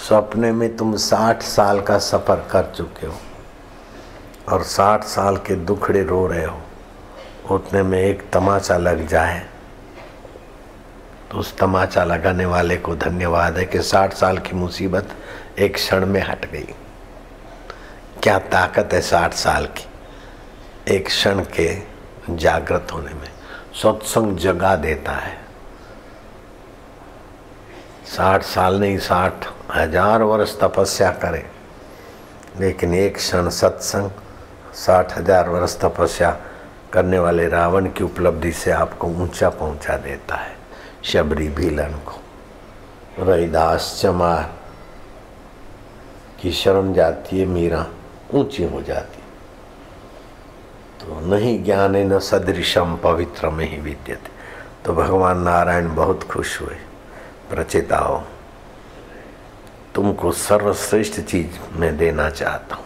सपने 0.09 0.51
में 0.53 0.77
तुम 0.77 0.95
साठ 0.97 1.43
साल 1.43 1.81
का 1.81 1.99
सफ़र 2.01 2.45
कर 2.51 2.71
चुके 2.77 3.07
हो 3.07 3.15
और 4.49 4.63
साठ 4.65 5.05
साल 5.05 5.37
के 5.39 5.57
दुखड़े 5.57 6.03
रो 6.03 6.27
रहे 6.27 6.45
हो। 6.45 6.61
उतने 7.51 7.83
में 7.83 7.99
एक 8.01 8.29
तमाचा 8.33 8.77
लग 8.77 9.07
जाए 9.09 9.43
तो 11.31 11.39
उस 11.39 11.57
तमाचा 11.59 12.05
लगाने 12.05 12.47
वाले 12.47 12.77
को 12.77 12.97
धन्यवाद 12.99 13.59
है 13.59 13.65
कि 13.65 13.83
साठ 13.85 14.15
साल 14.15 14.39
की 14.39 14.57
मुसीबत 14.57 15.17
एक 15.59 15.75
क्षण 15.75 16.07
में 16.07 16.23
हट 16.23 16.51
गई। 16.53 16.75
क्या 18.23 18.39
ताकत 18.39 18.93
है 18.93 19.01
साठ 19.01 19.33
साल 19.35 19.65
की? 19.69 19.85
एक 20.89 21.07
क्षण 21.07 21.41
के 21.55 21.67
जागृत 22.31 22.93
होने 22.93 23.13
में। 23.13 23.29
सत्संग 23.75 24.37
जगा 24.39 24.75
देता 24.77 25.13
है। 25.13 25.37
साठ 28.07 28.43
साल 28.43 28.79
नहीं, 28.81 28.99
साठ 28.99 29.47
हज़ार 29.75 30.23
वर्ष 30.23 30.57
तपस्या 30.61 31.11
करे। 31.15 31.45
लेकिन 32.61 32.95
एक 32.95 33.17
क्षण 33.17 33.49
सत्संग, 33.51 34.11
साठ 34.75 35.17
हज़ार 35.19 35.49
वर्ष 35.49 35.77
तपस्या 35.81 36.31
करने 36.93 37.19
वाले 37.19 37.49
रावण 37.49 37.87
की 37.87 38.05
उपलब्धि 38.05 38.53
से 38.53 38.71
आपको 38.71 39.07
ऊँचा 39.07 39.49
पहुँचा 39.51 39.97
देता 39.97 40.35
है। 40.35 40.57
शबरी 41.05 41.49
भीलन 41.49 41.99
को। 42.07 43.25
रविदास 43.25 43.99
चमार 44.03 44.53
की 46.43 46.53
शर्म 46.53 46.93
जाती 46.95 47.41
है 47.41 47.47
मीरा। 47.47 47.85
ऊँची 48.35 48.65
हो 48.65 48.83
जाती। 48.83 49.19
तो 51.01 51.21
नहीं 51.21 51.65
ज्ञान 51.65 51.97
न 51.97 52.19
सदृशम 52.19 52.97
पवित्र 52.97 53.51
में 53.51 53.71
ही 53.71 53.81
विद्यते। 53.81 54.31
तो 54.85 54.93
भगवान 54.93 55.39
नारायण 55.39 55.95
बहुत 55.95 56.23
खुश 56.23 56.61
हुए। 56.61 56.77
प्रचेताओं 57.51 58.23
तुमको 59.95 60.33
सर्वश्रेष्ठ 60.33 61.21
चीज़ 61.21 61.77
मैं 61.77 61.97
देना 61.97 62.31
चाहता 62.31 62.77
हूँ। 62.77 62.85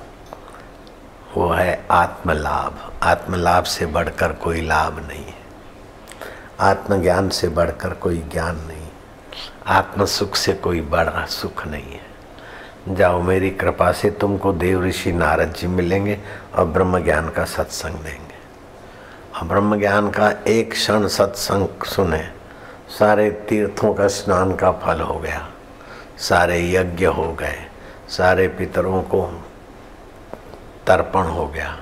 वो 1.34 1.48
है 1.48 1.86
आत्मलाभ। 1.90 2.92
आत्मलाभ 3.02 3.64
से 3.64 3.86
बढ़कर 3.86 4.32
कोई 4.32 4.60
लाभ 4.60 5.08
नहीं 5.08 5.24
है। 5.24 5.46
आत्मज्ञान 6.60 7.28
से 7.28 7.48
बढ़कर 7.48 7.94
कोई 7.94 8.18
ज्ञान 8.18 8.56
नहीं। 8.56 8.88
आत्म 9.66 10.04
सुख 10.04 10.36
से 10.36 10.52
कोई 10.52 10.80
बड़ा 10.80 11.26
सुख 11.26 11.66
नहीं 11.66 11.92
है। 11.92 12.15
जाओ 12.88 13.20
मेरी 13.22 13.50
कृपा 13.50 13.90
से 13.92 14.10
तुमको 14.10 14.52
देव 14.52 14.84
ऋषि 14.84 15.12
नारद 15.12 15.52
जी 15.52 15.66
मिलेंगे 15.66 16.18
और 16.54 16.64
ब्रह्म 16.64 17.02
ज्ञान 17.04 17.28
का 17.28 17.44
सत्संग 17.44 17.94
देंगे। 17.94 18.34
और 19.36 19.46
ब्रह्म 19.48 19.78
ज्ञान 19.78 20.10
का 20.10 20.30
एक 20.46 20.70
क्षण 20.72 21.06
सत्संग 21.08 21.84
सुने, 21.84 22.22
सारे 22.88 23.30
तीर्थों 23.48 23.94
का 23.94 24.06
स्नान 24.08 24.54
का 24.56 24.70
फल 24.72 25.00
हो 25.00 25.18
गया, 25.18 25.48
सारे 26.18 26.60
यज्ञ 26.72 27.06
हो 27.06 27.32
गए, 27.32 27.58
सारे 28.08 28.48
पितरों 28.48 29.02
को 29.02 29.26
तर्पण 30.86 31.22
हो 31.22 31.46
गया, 31.46 31.76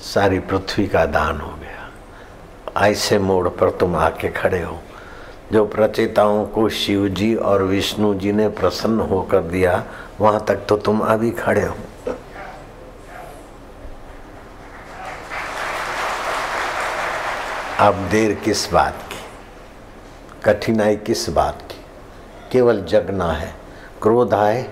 सारी 0.00 0.38
पृथ्वी 0.40 0.86
का 0.86 1.04
दान 1.06 1.40
हो 1.40 1.56
गया। 1.56 2.86
ऐसे 2.86 3.18
मोड़ 3.18 3.48
पर 3.48 3.70
तुम 3.70 3.96
आके 3.96 4.28
खड़े 4.28 4.62
हो। 4.62 4.78
जो 5.52 5.64
प्रचेताओं 5.64 6.46
को 6.46 6.68
शिव 6.68 7.08
जी 7.08 7.34
और 7.34 7.62
विष्णु 7.62 8.14
जी 8.14 8.32
ने 8.32 8.48
प्रसन्न 8.48 9.00
होकर 9.00 9.40
दिया, 9.40 9.84
वहाँ 10.20 10.44
तक 10.48 10.56
तो 10.68 10.76
तुम 10.76 11.00
अभी 11.00 11.30
खड़े 11.30 11.62
हो। 11.62 11.76
अब 17.78 17.94
देर 17.94 18.34
किस 18.34 18.72
बात 18.72 18.94
की? 19.12 19.18
कठिनाई 20.44 20.96
किस 20.96 21.30
बात 21.30 21.58
की? 21.70 21.84
केवल 22.52 22.82
जगना 22.82 23.32
है। 23.32 23.54
क्रोध 24.02 24.34
आए, 24.34 24.62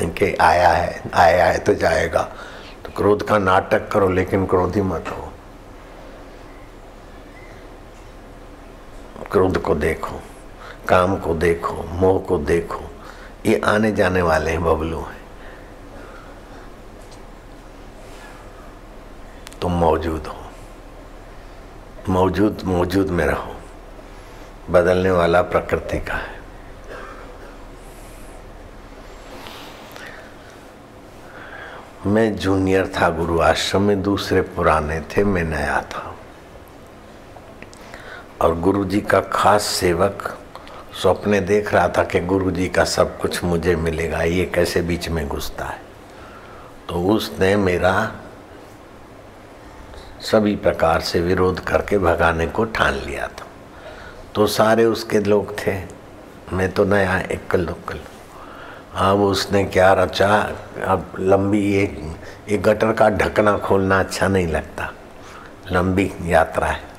कि 0.00 0.36
आया 0.40 0.68
है 0.68 1.02
आया 1.14 1.44
है 1.44 1.58
तो 1.58 1.74
जाएगा। 1.74 2.22
तो 2.84 2.92
क्रोध 2.96 3.22
का 3.22 3.38
नाटक 3.38 3.88
करो, 3.88 4.08
लेकिन 4.08 4.46
क्रोधी 4.46 4.80
मत 4.80 5.04
हो। 5.08 5.33
क्रोध 9.22 9.62
को 9.62 9.74
देखो, 9.74 10.20
काम 10.88 11.16
को 11.16 11.34
देखो, 11.34 11.74
मोह 11.74 12.22
को 12.22 12.38
देखो, 12.38 12.80
ये 13.46 13.62
आने 13.64 13.92
जाने 13.92 14.22
वाले 14.22 14.50
हैं, 14.50 14.64
बबलू 14.64 15.00
हैं। 15.00 15.24
तुम 19.62 19.72
मौजूद 19.72 20.26
हो। 20.26 20.36
मौजूद 22.08 22.62
मौजूद 22.64 23.08
में 23.08 23.26
रहो। 23.26 23.56
बदलने 24.70 25.10
वाला 25.10 25.42
प्रकृति 25.42 25.98
का 25.98 26.14
है। 26.14 26.34
मैं 32.06 32.36
जूनियर 32.36 32.88
था 32.88 33.10
गुरु 33.10 33.40
आश्रम 33.40 33.82
में 33.82 34.02
दूसरे 34.02 34.42
पुराने 34.42 35.00
थे, 35.00 35.24
मैं 35.24 35.44
नया 35.44 35.82
था। 35.82 36.13
और 38.40 38.60
गुरु 38.60 38.84
जी 38.84 39.00
का 39.00 39.20
खास 39.20 39.62
सेवक 39.62 40.38
स्वप्ने 41.02 41.40
देख 41.40 41.74
रहा 41.74 41.88
था 41.88 42.04
कि 42.04 42.20
गुरु 42.20 42.50
जी 42.50 42.68
का 42.68 42.84
सब 42.84 43.18
कुछ 43.20 43.44
मुझे 43.44 43.76
मिलेगा, 43.76 44.22
ये 44.22 44.44
कैसे 44.44 44.82
बीच 44.82 45.08
में 45.08 45.28
घुसता 45.28 45.64
है? 45.64 45.80
तो 46.88 47.02
उसने 47.06 47.56
मेरा 47.56 48.12
सभी 50.20 50.56
प्रकार 50.56 51.00
से 51.00 51.20
विरोध 51.20 51.60
करके 51.60 51.98
भगाने 51.98 52.46
को 52.46 52.64
ठान 52.64 52.94
लिया 52.94 53.26
था। 53.26 53.46
तो 54.34 54.46
सारे 54.46 54.84
उसके 54.84 55.20
लोग 55.20 55.58
थे, 55.58 55.82
मैं 56.52 56.72
तो 56.72 56.84
नया 56.84 57.18
एकल 57.20 57.60
लोकल 57.60 58.00
अब 58.94 59.20
उसने 59.20 59.64
क्या 59.64 59.92
रचा? 59.92 60.36
अब 60.86 61.12
लंबी 61.20 61.74
एक 61.74 62.00
एक 62.48 62.62
गटर 62.62 62.92
का 62.92 63.08
ढकना 63.10 63.58
खोलना 63.58 64.00
अच्छा 64.00 64.28
नहीं 64.28 64.46
लगता। 64.46 64.92
लंबी 65.72 66.12
यात्रा 66.24 66.66
है। 66.66 66.93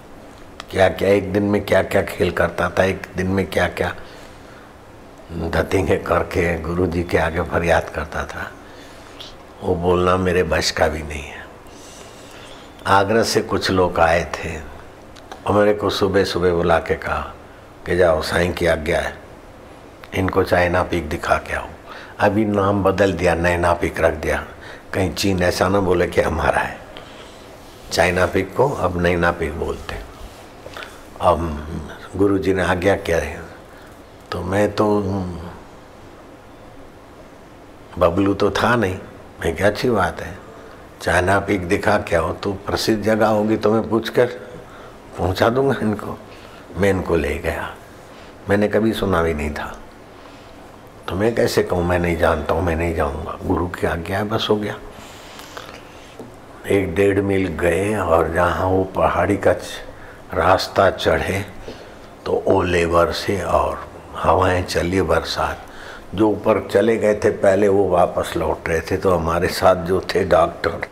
क्या 0.75 0.89
क्या 0.89 1.09
एक 1.09 1.33
दिन 1.33 1.43
में 1.43 1.65
क्या 1.65 1.83
क्या 1.83 2.01
खेल 2.01 2.31
करता 2.31 2.69
था, 2.69 2.83
एक 2.83 3.07
दिन 3.17 3.27
में 3.27 3.47
क्या 3.47 3.67
क्या 3.67 3.95
धतिंगे 5.31 5.97
करके 5.97 6.59
गुरु 6.59 6.87
जी 6.87 7.03
के 7.03 7.17
आगे 7.17 7.41
फरियाद 7.41 7.89
करता 7.89 8.23
था। 8.23 8.51
वो 9.63 9.75
बोलना, 9.75 10.17
मेरे 10.17 10.43
बश 10.43 10.71
का 10.71 10.87
भी 10.87 11.03
नहीं 11.03 11.23
है। 11.23 11.45
आगरा 12.87 13.23
से 13.23 13.41
कुछ 13.41 13.71
लोग 13.71 13.99
आए 13.99 14.23
थे 14.23 14.59
और 15.47 15.53
मेरे 15.53 15.73
को 15.73 15.89
सुबह 15.89 16.23
सुबह 16.23 16.51
बुला 16.51 16.79
के 16.79 16.95
कहा 16.95 17.33
कि 17.85 17.95
जाओ, 17.95 18.21
साईं 18.21 18.53
की 18.53 18.65
आज्ञा 18.65 18.99
है। 18.99 19.17
इनको 20.13 20.43
चाइना 20.43 20.83
पीक 20.83 21.09
दिखा 21.09 21.35
के 21.35 21.53
आओ। 21.53 21.67
अभी 22.19 22.45
नाम 22.45 22.83
बदल 22.83 23.13
दिया, 23.13 23.35
नए 23.35 23.57
नापिक 23.57 23.99
रख 23.99 24.13
दिया। 24.13 24.45
कहीं 24.93 25.13
चीन 25.13 25.43
ऐसा 25.43 25.67
ना 25.67 25.79
बोले 25.79 26.07
कि 26.07 26.21
हमारा 26.21 26.61
है। 26.61 26.77
चाइना 27.91 28.25
पिक 28.25 28.55
को 28.55 28.69
अब 28.69 29.01
नई 29.01 29.15
नापिक 29.15 29.59
बोलते। 29.59 30.14
अब 31.21 31.41
गुरु 32.15 32.37
जी 32.37 32.53
ने 32.53 32.63
आज्ञा 32.63 32.95
किया 32.97 33.17
है 33.17 33.39
तो 34.31 34.41
मैं 34.41 34.71
तो 34.75 34.85
बबलू 37.99 38.33
तो 38.33 38.49
था 38.51 38.75
नहीं। 38.75 38.97
मैं 39.41 39.55
क्या 39.55 39.67
अच्छी 39.67 39.89
बात 39.89 40.21
है 40.21 40.37
चाइना 41.01 41.39
पीक 41.39 41.67
दिखा 41.67 41.97
क्या 41.99 42.19
हो 42.19 42.33
तो 42.33 42.51
प्रसिद्ध 42.65 43.03
जगह 43.03 43.27
होगी 43.27 43.57
तो 43.57 43.71
मैं 43.71 43.89
पूछ 43.89 44.09
कर 44.09 44.25
पहुँचा 45.17 45.49
दूँगा 45.49 45.75
इनको। 45.81 46.17
मैं 46.77 46.89
इनको 46.89 47.15
ले 47.15 47.37
गया। 47.37 47.69
मैंने 48.49 48.67
कभी 48.67 48.93
सुना 48.93 49.21
भी 49.23 49.33
नहीं 49.33 49.49
था। 49.49 49.75
तो 51.07 51.15
मैं 51.15 51.33
कैसे 51.35 51.63
कहूँ, 51.63 51.83
मैं 51.85 51.99
नहीं 51.99 52.17
जानता 52.17 52.53
हूँ, 52.53 52.63
मैं 52.63 52.75
नहीं 52.75 52.95
जाऊँगा। 52.95 53.37
गुरु 53.43 53.67
की 53.67 53.87
आज्ञा 53.87 54.17
है, 54.17 54.23
बस 54.23 54.47
हो 54.49 54.55
गया। 54.55 54.75
एक 56.67 56.93
डेढ़ 56.95 57.21
मील 57.21 57.47
गए 57.47 57.95
और 57.95 58.33
जहाँ 58.33 58.67
वो 58.67 58.83
पहाड़ी 58.95 59.37
का 59.37 59.53
रास्ता 60.33 60.89
चढ़े 60.89 61.45
तो 62.25 62.43
ओले 62.47 62.85
बरसे 62.85 63.41
और 63.41 63.87
हवाएँ 64.15 64.63
चली 64.63 65.01
बरसात। 65.01 65.61
जो 66.15 66.29
ऊपर 66.29 66.67
चले 66.71 66.97
गए 66.97 67.15
थे, 67.15 67.29
पहले 67.29 67.67
वो 67.67 67.89
वापस 67.89 68.33
लौट 68.37 68.69
रहे 68.69 68.81
थे। 68.81 68.97
तो 68.97 69.11
हमारे 69.11 69.47
साथ 69.47 69.75
जो 69.75 70.01
थे 70.01 70.23
डॉक्टर 70.23 70.87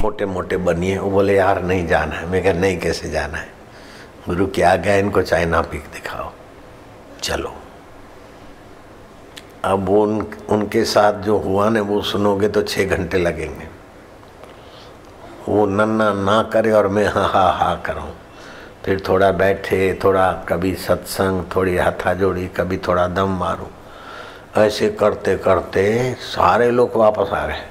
मोटे 0.00 0.26
मोटे 0.26 0.56
बनिए, 0.56 0.98
वो 0.98 1.10
बोले, 1.10 1.36
यार, 1.36 1.62
नहीं 1.62 1.86
जाना 1.86 2.16
है। 2.16 2.26
मैं 2.26 2.44
कहा, 2.44 2.52
नहीं, 2.52 2.78
कैसे 2.78 3.10
जाना 3.10 3.38
है? 3.38 3.48
गुरु, 4.28 4.46
क्या 4.46 4.76
गया? 4.76 4.96
इनको 4.96 5.22
चाइना 5.22 5.60
पीक 5.60 5.80
दिखाओ। 5.80 6.32
चलो। 7.22 7.54
अब 9.64 9.88
उन, 9.88 10.26
उनके 10.48 10.84
साथ 10.84 11.12
जो 11.12 11.38
हुआ 11.38 11.68
ना, 11.68 11.80
वो 11.82 12.02
सुनोगे 12.02 12.48
तो 12.48 12.62
छः 12.62 12.96
घंटे 12.96 13.18
लगेंगे। 13.18 13.65
वो 15.56 15.66
नन्ना 15.66 16.12
ना 16.12 16.42
करे 16.42 16.70
और 16.70 16.88
मैं 16.88 17.06
हाँ 17.06 17.28
हाँ 17.28 17.52
हाँ 17.52 17.82
करूँ। 17.86 18.10
फिर 18.84 19.02
थोड़ा 19.08 19.30
बैठे, 19.32 19.98
थोड़ा 20.04 20.32
कभी 20.32 20.74
सत्संग, 20.74 21.42
थोड़ी 21.56 21.76
हाथा 21.76 22.14
जोड़ी 22.14 22.46
कभी 22.48 22.76
थोड़ा 22.78 23.06
दम 23.08 23.28
मारूँ। 23.28 23.68
ऐसे 24.56 24.88
करते 24.88 25.36
करते 25.36 26.14
सारे 26.20 26.70
लोग 26.70 26.96
वापस 26.96 27.32
आ 27.32 27.46
गए। 27.46 27.62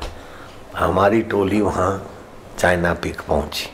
हमारी 0.78 1.22
टोली 1.22 1.62
वहाँ 1.62 2.12
चाइना 2.60 2.94
पीक 2.94 3.22
पहुँची। 3.22 3.70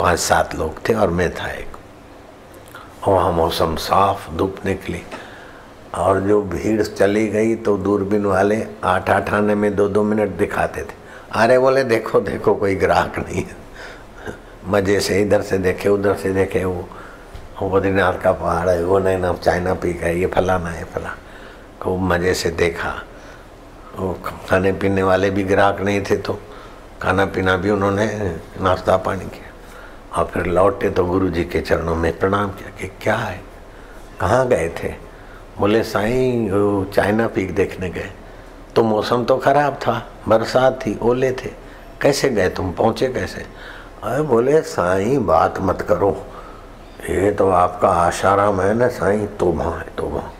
पाँच 0.00 0.18
सात 0.18 0.54
लोग 0.54 0.88
थे 0.88 0.94
और 0.94 1.10
मैं 1.10 1.34
था 1.34 1.50
एक। 1.50 1.76
वहाँ 3.08 3.32
मौसम 3.32 3.76
साफ़, 3.76 4.30
धूप 4.32 4.56
निकली। 4.66 5.02
और 5.94 6.20
जो 6.20 6.42
भीड़ 6.42 6.82
चली 6.82 7.28
गई 7.28 7.54
तो 7.54 7.76
दूरबीन 7.76 8.26
वाले 8.26 8.66
आठ 8.84 9.10
आठ 9.10 9.32
आने 9.32 9.54
में 9.54 9.74
दो 9.76 9.88
दो 9.88 10.02
मिनट 10.02 10.28
दिखाते 10.28 10.82
थे। 10.82 11.03
अरे 11.34 11.58
बोले, 11.58 11.82
देखो 11.84 12.20
देखो, 12.20 12.54
कोई 12.54 12.74
ग्राहक 12.74 13.18
नहीं 13.18 13.42
है। 13.42 13.56
मज़े 14.68 14.98
से 15.00 15.20
इधर 15.22 15.42
से 15.42 15.58
देखे, 15.58 15.88
उधर 15.88 16.14
से 16.16 16.32
देखे, 16.32 16.64
वो 16.64 17.68
बद्रीनाथ 17.70 18.20
का 18.22 18.32
पहाड़ 18.32 18.68
है, 18.68 18.84
वो 18.84 18.98
नहीं 18.98 19.18
ना, 19.18 19.32
चाइना 19.34 19.74
पी 19.74 19.92
का 19.94 20.08
ये 20.08 20.26
फलाना 20.26 20.70
है, 20.70 20.84
फला। 20.84 21.14
खूब 21.82 22.00
मज़े 22.02 22.34
से 22.34 22.50
देखा। 22.50 22.94
वो 23.98 24.12
खाने 24.48 24.72
पीने 24.72 25.02
वाले 25.02 25.30
भी 25.30 25.42
ग्राहक 25.44 25.80
नहीं 25.80 26.00
थे 26.00 26.16
तो 26.16 26.38
खाना 27.02 27.24
पीना 27.26 27.56
भी 27.56 27.70
उन्होंने 27.70 28.06
नाश्ता 28.60 28.96
पानी 28.96 29.24
किया। 29.26 29.52
और 30.16 30.30
फिर 30.34 30.46
लौटे 30.46 30.90
तो 30.90 31.04
गुरु 31.04 31.28
जी 31.28 31.44
के 31.44 31.60
चरणों 31.60 31.94
में 31.96 32.18
प्रणाम 32.18 32.50
किया 32.50 32.70
कि 32.80 32.88
क्या 33.02 33.16
है? 33.16 33.40
कहाँ 34.20 34.46
गए 34.48 34.68
थे? 34.82 34.94
बोले, 35.58 35.82
साईं 35.82 36.84
चाइना 36.94 37.26
पीक 37.26 37.54
देखने 37.54 37.90
गए। 37.90 38.10
तो 38.76 38.82
मौसम 38.82 39.24
तो 39.24 39.36
खराब 39.36 39.74
था। 39.74 40.02
बरसात 40.28 40.80
थी, 40.86 40.98
ओले 41.02 41.32
थे। 41.32 41.50
कैसे 42.00 42.28
गए 42.28 42.48
तुम? 42.48 42.72
पहुँचे 42.72 43.08
कैसे? 43.08 43.46
अरे 44.02 44.22
बोले, 44.22 44.62
साईं, 44.62 45.26
बात 45.26 45.54
मत 45.60 45.82
करो। 45.82 46.16
ये 47.10 47.30
तो 47.30 47.50
आपका 47.50 47.88
आशाराम 47.88 48.60
है 48.60 48.74
ना, 48.74 48.88
साईं? 48.88 49.26
तोबा 49.26 49.64
है 49.64 49.86
तोबा 49.98 50.30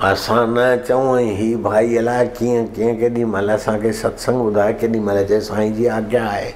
असां 0.00 0.46
न 0.48 0.76
चऊं 0.88 1.18
ही 1.18 1.56
भाई 1.56 1.96
अलाए 1.96 2.26
कीअं 2.26 2.66
कीअं 2.66 2.96
केॾी 2.96 3.24
महिल 3.24 3.50
असांखे 3.50 3.92
सत्संग 3.92 4.42
ॿुधाए 4.46 4.72
केॾी 4.72 5.00
महिल 5.00 5.26
चए 5.28 5.40
साईं 5.40 5.74
जी 5.74 5.86
आज्ञा 5.86 6.24
आहे 6.24 6.52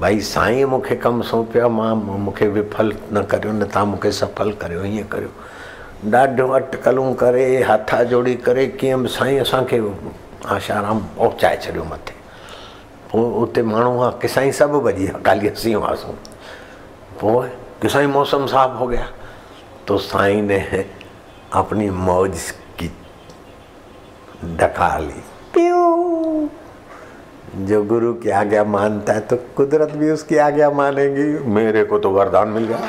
भाई, 0.00 0.20
साईं 0.20 0.64
मूंखे 0.64 0.96
कमु 0.96 1.22
सौंपियो, 1.22 1.68
माँ 1.68 1.94
मूंखे 1.94 2.48
विफल 2.48 2.92
न 3.12 3.22
करियो, 3.22 3.52
न 3.52 3.64
तव्हां 3.64 3.86
मूंखे 3.86 4.12
सफल 4.12 4.52
करियो, 4.52 4.82
हीअं 4.82 5.04
करियो। 5.04 5.30
ॾाढो 6.12 6.48
अटकलूं 6.48 7.14
करे, 7.14 7.62
हथा 7.62 8.02
जोड़ी 8.04 8.34
करे, 8.34 8.66
कीअं 8.66 9.02
बि 9.02 9.08
साईं 9.08 9.40
असांखे 9.40 9.80
आशाराम 10.46 10.98
पहुचाए 11.16 11.56
छॾियो 11.62 11.84
मथे। 11.84 12.14
पोइ 13.12 13.42
उते 13.42 13.62
माण्हू 13.62 14.00
आहे 14.02 14.18
की 14.22 14.28
साईं 14.28 14.52
सभु 14.52 14.80
भॼी 14.80 14.92
विया 14.92 15.18
काली 15.22 15.48
असीं 15.48 15.74
हुआसीं। 15.74 16.12
पोइ 17.20 17.48
कि 17.82 17.88
साईं 17.88 18.08
मौसम 18.08 18.46
साफ़ 18.46 18.78
हो 18.78 18.86
गया 18.86 19.06
तो 19.88 19.98
साईं 19.98 20.42
ने 20.42 20.58
अपनी 21.54 21.90
मौज 21.90 22.50
की 22.78 22.88
डका 24.56 24.96
ली 24.98 25.22
जो 27.66 27.82
गुरु 27.84 28.12
की 28.14 28.30
आज्ञा 28.30 28.64
मानता 28.64 29.12
है 29.12 29.20
तो 29.20 29.36
कुदरत 29.56 29.90
भी 29.90 30.10
उसकी 30.10 30.36
आज्ञा 30.36 30.70
मानेगी। 30.70 31.26
मेरे 31.48 31.84
को 31.84 31.98
तो 31.98 32.10
वरदान 32.10 32.48
मिल 32.48 32.64
गया। 32.64 32.80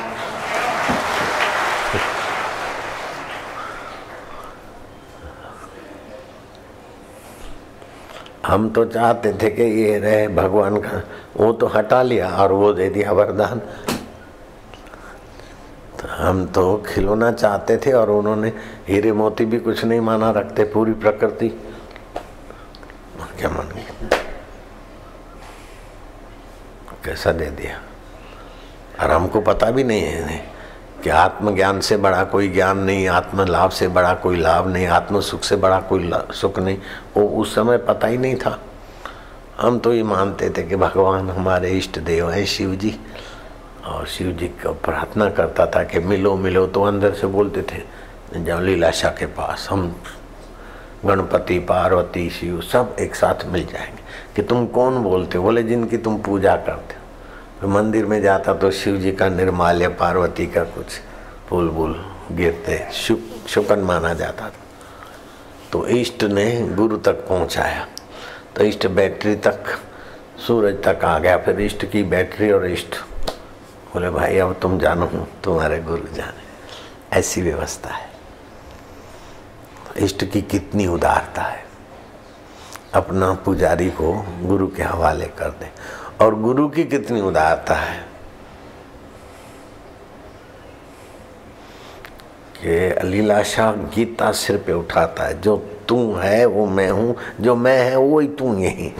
हम 8.48 8.68
तो 8.70 8.84
चाहते 8.84 9.32
थे 9.32 9.50
कि 9.50 9.62
ये 9.62 9.98
रहे 9.98 10.28
भगवान 10.28 10.76
का। 10.76 11.02
वो 11.36 11.52
तो 11.52 11.66
हटा 11.66 12.02
लिया 12.02 12.28
और 12.28 12.52
वो 12.52 12.72
दे 12.72 12.88
दिया 12.88 13.12
वरदान। 13.12 13.58
तो 16.00 16.08
हम 16.08 16.46
तो 16.46 16.76
खिलौना 16.86 17.30
चाहते 17.32 17.76
थे 17.76 17.92
और 17.92 18.10
उन्होंने 18.10 18.52
हीरे 18.88 19.12
मोती 19.12 19.44
भी 19.44 19.58
कुछ 19.58 19.84
नहीं 19.84 20.00
माना, 20.00 20.30
रखते 20.30 20.64
पूरी 20.64 20.92
प्रकृति। 20.92 21.48
क्या 23.38 23.50
मान 23.50 23.68
कैसा 27.04 27.32
दे 27.32 27.46
दिया? 27.50 27.80
और 29.00 29.10
हमको 29.10 29.40
पता 29.40 29.70
भी 29.70 29.84
नहीं 29.84 30.02
है 30.02 30.26
कि 31.04 31.10
आत्मज्ञान 31.10 31.80
से 31.80 31.96
बड़ा 31.96 32.24
कोई 32.24 32.48
ज्ञान 32.48 32.78
नहीं 32.78 33.08
आत्म 33.08 33.42
लाभ 33.42 33.70
से 33.70 33.88
बड़ा 33.88 34.14
कोई 34.14 34.36
लाभ 34.36 34.68
नहीं 34.68 34.86
आत्म 34.86 35.20
सुख 35.20 35.42
से 35.42 35.56
बड़ा 35.56 35.80
कोई 35.80 36.10
सुख 36.32 36.58
नहीं। 36.58 36.78
वो 37.16 37.28
उस 37.28 37.54
समय 37.54 37.78
पता 37.78 38.06
ही 38.06 38.18
नहीं 38.18 38.36
था। 38.36 38.60
हम 39.60 39.78
तो 39.78 39.92
ये 39.94 40.02
मानते 40.02 40.50
थे 40.50 40.62
कि 40.62 40.76
भगवान 40.76 41.30
हमारे 41.30 41.70
इष्ट 41.70 41.98
देव 41.98 42.30
हैं 42.30 42.46
शिव 42.46 42.74
जी। 42.74 43.00
और 43.86 44.06
शिव 44.06 44.32
जी 44.32 44.48
को 44.48 44.72
प्रार्थना 44.72 45.30
करता 45.30 45.66
था 45.66 45.84
कि 45.84 45.98
मिलो 45.98 46.36
मिलो 46.36 46.66
तो 46.66 46.82
अंदर 46.82 47.14
से 47.14 47.26
बोलते 47.26 47.62
थे, 47.62 47.82
जाओ 48.44 48.60
लीलाशा 48.60 49.08
के 49.08 49.26
पास, 49.26 49.68
हम 49.70 50.02
गणपति, 51.04 51.58
पार्वती, 51.58 52.30
शिव 52.30 52.60
सब 52.60 52.96
एक 53.00 53.14
साथ 53.14 53.46
मिल 53.46 53.66
जाएँगे। 53.66 54.02
कि 54.36 54.42
तुम 54.42 54.66
कौन 54.66 54.98
बोलते 54.98 55.38
बोले, 55.38 55.62
जिनकी 55.62 55.96
तुम 55.96 56.18
पूजा 56.18 56.56
करते 56.56 56.97
तो 57.60 57.68
मंदिर 57.68 58.06
में 58.06 58.22
जाता 58.22 58.54
तो 58.54 58.70
शिव 58.70 58.96
जी 58.96 59.12
का 59.12 59.28
निर्माल्य 59.28 59.88
पार्वती 59.88 60.46
का 60.46 60.64
कुछ 60.64 60.86
फूल 61.48 61.68
बूल 61.68 62.12
गिरते 62.32 62.88
शुक 62.92 63.20
शुकन 63.48 63.78
माना 63.78 64.14
जाता 64.14 64.44
था। 64.44 64.52
तो 65.72 65.86
इष्ट 65.86 66.24
ने 66.24 66.68
गुरु 66.68 66.96
तक 66.96 67.12
पहुँचाया। 67.12 67.86
तो 68.56 68.64
इष्ट 68.64 68.86
बैटरी 68.86 69.34
तक, 69.36 69.64
सूरज 70.46 70.84
तक 70.84 71.04
आ 71.04 71.18
गया। 71.18 71.38
फिर 71.38 71.60
इष्ट 71.60 71.86
की 71.86 72.02
बैटरी 72.02 72.50
और 72.50 72.66
इष्ट 72.66 72.96
बोले, 73.94 74.10
भाई, 74.10 74.38
अब 74.38 74.56
तुम 74.62 74.78
जानो, 74.78 75.06
तुम्हारे 75.44 75.78
गुरु 75.78 76.14
जाने। 76.14 76.48
ऐसी 77.18 77.42
व्यवस्था 77.42 77.90
है। 77.90 78.10
इष्ट 79.96 80.24
की 80.24 80.42
कितनी 80.42 80.86
उदारता 80.86 81.42
है। 81.42 81.64
अपना 82.94 83.32
पुजारी 83.32 83.90
को 83.90 84.26
गुरु 84.42 84.68
के 84.68 84.82
हवाले 84.82 85.26
कर 85.26 85.50
दे। 85.50 85.70
और 86.20 86.34
गुरु 86.34 86.68
की 86.68 86.84
कितनी 86.84 87.20
उदारता 87.20 87.74
है 87.74 88.06
कि 92.56 93.06
लीलाशाह 93.08 93.72
गीता 93.94 94.30
सिर 94.32 94.56
पे 94.66 94.72
उठाता 94.72 95.24
है, 95.24 95.40
जो 95.40 95.56
तू 95.88 96.14
है 96.14 96.44
वो 96.46 96.66
मैं 96.66 96.88
हूँ, 96.90 97.16
जो 97.40 97.54
मैं 97.56 97.78
है 97.80 97.96
वो 97.96 98.18
ही 98.20 98.28
तू 98.28 98.54
यही 98.58 98.90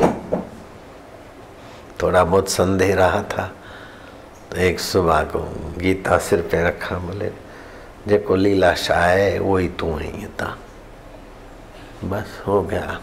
थोड़ा 2.02 2.24
बहुत 2.24 2.48
संदेह 2.48 2.94
रहा 2.94 3.22
था 3.32 3.50
तो 4.50 4.56
एक 4.56 4.80
सुबह 4.80 5.22
को 5.24 5.40
गीता 5.78 6.18
सिर 6.18 6.42
पे 6.50 6.62
रखा, 6.68 6.98
बोले 6.98 7.30
जेको 8.08 8.36
लीलाशाह 8.36 9.04
है, 9.04 9.38
वो 9.38 9.56
ही 9.56 9.68
तू 9.70 9.96
ही 9.96 10.26
था 10.40 10.56
बस 12.04 12.42
हो 12.46 12.62
गया, 12.62 13.00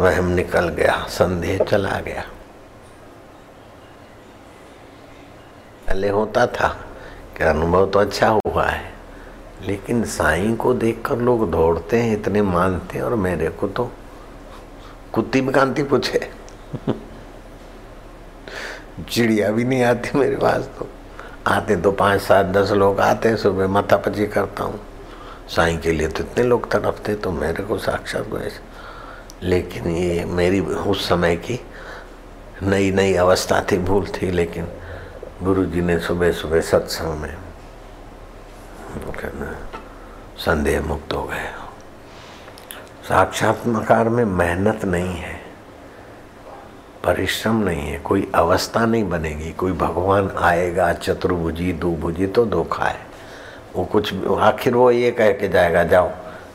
वहम 0.00 0.30
निकल 0.30 0.68
गया, 0.70 1.04
संदेह 1.08 1.64
चला 1.64 2.00
गया। 2.00 2.24
पहले 5.86 6.08
होता 6.08 6.46
था 6.46 6.68
कि 7.36 7.44
अनुभव 7.44 7.86
तो 7.90 7.98
अच्छा 7.98 8.28
हुआ 8.28 8.64
है, 8.66 8.92
लेकिन 9.66 10.04
साईं 10.04 10.56
को 10.56 10.72
देखकर 10.74 11.18
लोग 11.18 11.50
दौड़ते 11.50 11.96
हैं, 11.96 12.12
इतने 12.12 12.42
मानते 12.42 12.98
हैं, 12.98 13.04
और 13.04 13.14
मेरे 13.14 13.48
को 13.50 13.68
तो 13.68 13.90
कुत्ती 15.12 15.40
कांति 15.46 15.82
पूछे। 15.82 16.28
चिड़िया 19.10 19.50
भी 19.50 19.64
नहीं 19.64 19.82
आती 19.82 20.18
मेरे 20.18 20.36
पास 20.36 20.68
तो। 20.78 20.88
आते 21.46 21.76
तो 21.76 21.90
पाँच 21.92 22.20
सात 22.20 22.46
दस 22.46 22.70
लोग 22.72 23.00
आते 23.00 23.28
हैं 23.28 23.36
सुबह 23.36 23.68
माथा 23.68 23.96
पची 23.96 24.26
करता 24.26 24.64
हूँ। 24.64 24.80
साईं 25.48 25.78
के 25.78 25.92
लिए 25.92 26.08
तो 26.08 26.24
इतने 26.24 26.44
लोग 26.44 26.70
तड़पते 26.72 27.14
तो 27.14 27.30
मेरे 27.32 27.62
को 27.62 27.78
साक्षात 27.78 28.50
लेकिन 29.42 29.86
ये 29.86 30.24
मेरी 30.24 30.60
उस 30.60 31.08
समय 31.08 31.36
की 31.36 31.60
नई 32.62 32.90
नई 32.90 33.14
अवस्था 33.14 33.60
थी, 33.72 33.78
भूल 33.78 34.06
थी, 34.06 34.30
लेकिन 34.30 34.68
गुरु 35.42 35.64
जी 35.64 35.80
ने 35.80 35.98
सुबह 35.98 36.32
सुबह 36.32 36.60
सत्संग 36.60 37.18
में 37.20 37.34
कहना, 39.16 39.52
संदेह 40.38 40.80
मुक्त 40.82 41.12
हो 41.12 41.22
गए 41.22 41.48
साक्षात्कार 43.08 44.08
में 44.08 44.24
मेहनत 44.24 44.84
नहीं 44.84 45.14
है, 45.14 45.34
परिश्रम 47.04 47.56
नहीं 47.56 47.82
है, 47.82 47.98
कोई 47.98 48.30
अवस्था 48.34 48.86
नहीं 48.86 49.08
बनेगी, 49.08 49.52
कोई 49.52 49.72
भगवान 49.72 50.30
आएगा, 50.38 50.92
चतुर्भुजी, 50.92 51.72
दुभुजी 51.72 52.26
तो 52.26 52.44
धोखा 52.46 52.84
है। 52.84 53.06
वो 53.76 53.84
कुछ 53.84 54.14
आखिर 54.28 54.74
वो 54.74 54.90
ये 54.90 55.10
कह 55.10 55.32
के 55.32 55.48
जाएगा, 55.48 55.84
जाओ, 55.84 56.10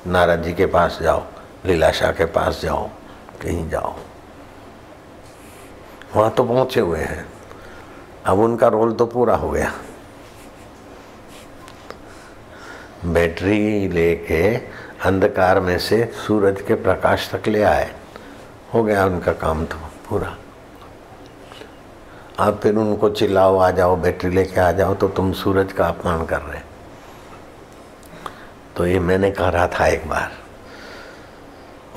नारद 0.07 0.43
जी 0.43 0.53
के 0.53 0.65
पास 0.65 0.99
जाओ, 1.01 1.23
लीलाशाह 1.65 2.11
के 2.11 2.25
पास 2.25 2.61
जाओ, 2.61 2.89
कहीं 3.41 3.69
जाओ। 3.69 3.95
वहाँ 6.15 6.31
तो 6.31 6.43
पहुँचे 6.43 6.79
हुए 6.79 6.99
हैं। 6.99 7.30
अब 8.25 8.39
उनका 8.39 8.67
रोल 8.67 8.93
तो 8.93 9.05
पूरा 9.05 9.35
हो 9.35 9.49
गया। 9.49 9.71
बैटरी 13.05 13.87
लेके 13.87 14.55
अंधकार 15.05 15.59
में 15.59 15.77
से 15.79 16.03
सूरज 16.17 16.61
के 16.61 16.75
प्रकाश 16.75 17.29
तक 17.33 17.47
ले 17.47 17.63
आए। 17.63 17.89
हो 18.73 18.83
गया 18.83 19.05
उनका 19.05 19.31
काम 19.33 19.65
तो 19.65 19.77
पूरा। 20.09 20.35
अब 22.39 22.59
फिर 22.63 22.75
उनको 22.75 23.09
चिल्लाओ, 23.09 23.57
आ 23.57 23.71
जाओ, 23.71 23.95
बैटरी 23.95 24.29
लेके 24.29 24.59
आ 24.59 24.71
जाओ 24.71 24.93
तो 24.95 25.07
तुम 25.07 25.31
सूरज 25.33 25.71
का 25.71 25.87
अपमान 25.87 26.25
कर 26.25 26.41
रहे। 26.41 26.59
तो 28.77 28.85
ये 28.87 28.99
मैंने 28.99 29.31
कह 29.31 29.49
रहा 29.49 29.67
था 29.67 29.87
एक 29.87 30.07
बार। 30.09 30.31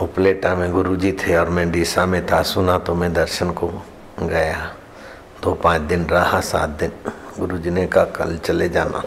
उपलेटा 0.03 0.55
में 0.55 0.71
गुरुजी 0.73 1.13
थे 1.13 1.37
और 1.37 1.49
मैं 1.49 1.71
डीसा 1.71 2.07
में 2.07 2.27
था, 2.27 2.43
सुना 2.43 2.79
तो 2.79 2.95
मैं 2.95 3.13
दर्शन 3.13 3.51
को 3.51 3.69
गया। 4.23 4.75
दो 5.45 5.53
पाँच 5.55 5.81
दिन 5.81 6.05
रहा, 6.05 6.41
सात 6.41 6.69
दिन। 6.69 6.93
गुरु 7.39 7.59
जी 7.59 7.71
ने 7.71 7.87
कहा, 7.87 8.05
कल 8.05 8.37
चले 8.39 8.69
जाना। 8.69 8.99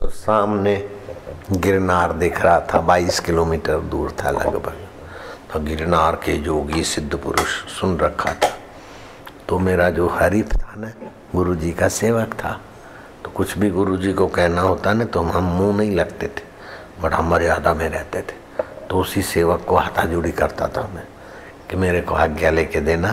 तो 0.00 0.08
सामने 0.08 0.74
गिरनार 1.52 2.12
दिख 2.12 2.40
रहा 2.40 2.60
था 2.60 2.80
22 2.80 3.20
किलोमीटर 3.20 3.78
दूर 3.78 4.16
था 4.24 4.30
लगभग। 4.30 4.76
तो 5.52 5.60
गिरनार 5.60 6.16
के 6.16 6.36
जोगी 6.38 6.84
सिद्ध 6.84 7.16
पुरुष 7.16 7.64
सुन 7.68 7.98
रखा 7.98 8.32
था। 8.34 8.50
तो 9.48 9.58
मेरा 9.58 9.90
जो 9.90 10.08
हरीफ 10.08 10.52
था 10.52 10.74
ना 10.76 10.92
गुरु 11.34 11.54
जी 11.54 11.72
का 11.72 11.88
सेवक 11.88 12.34
था। 12.34 12.60
तो 13.24 13.30
कुछ 13.30 13.58
भी 13.58 13.70
गुरु 13.70 13.96
जी 13.96 14.12
को 14.12 14.26
कहना 14.26 14.60
होता 14.60 14.92
ना 14.92 15.04
तो 15.04 15.20
हम 15.20 15.44
मुँह 15.44 15.76
नहीं 15.76 15.96
लगते 15.96 16.26
थे, 16.26 16.42
बड़ा 17.02 17.20
मर्यादा 17.20 17.74
में 17.74 17.88
रहते 17.88 18.20
थे। 18.20 18.62
तो 18.88 19.00
उसी 19.00 19.22
सेवक 19.22 19.64
को 19.68 19.76
हाथा 19.76 20.04
जुड़ी 20.04 20.32
करता 20.32 20.68
था 20.68 20.88
मैं। 20.94 21.06
कि 21.70 21.76
मेरे 21.76 22.00
को 22.00 22.14
आज्ञा 22.14 22.50
लेके 22.50 22.80
देना 22.80 23.12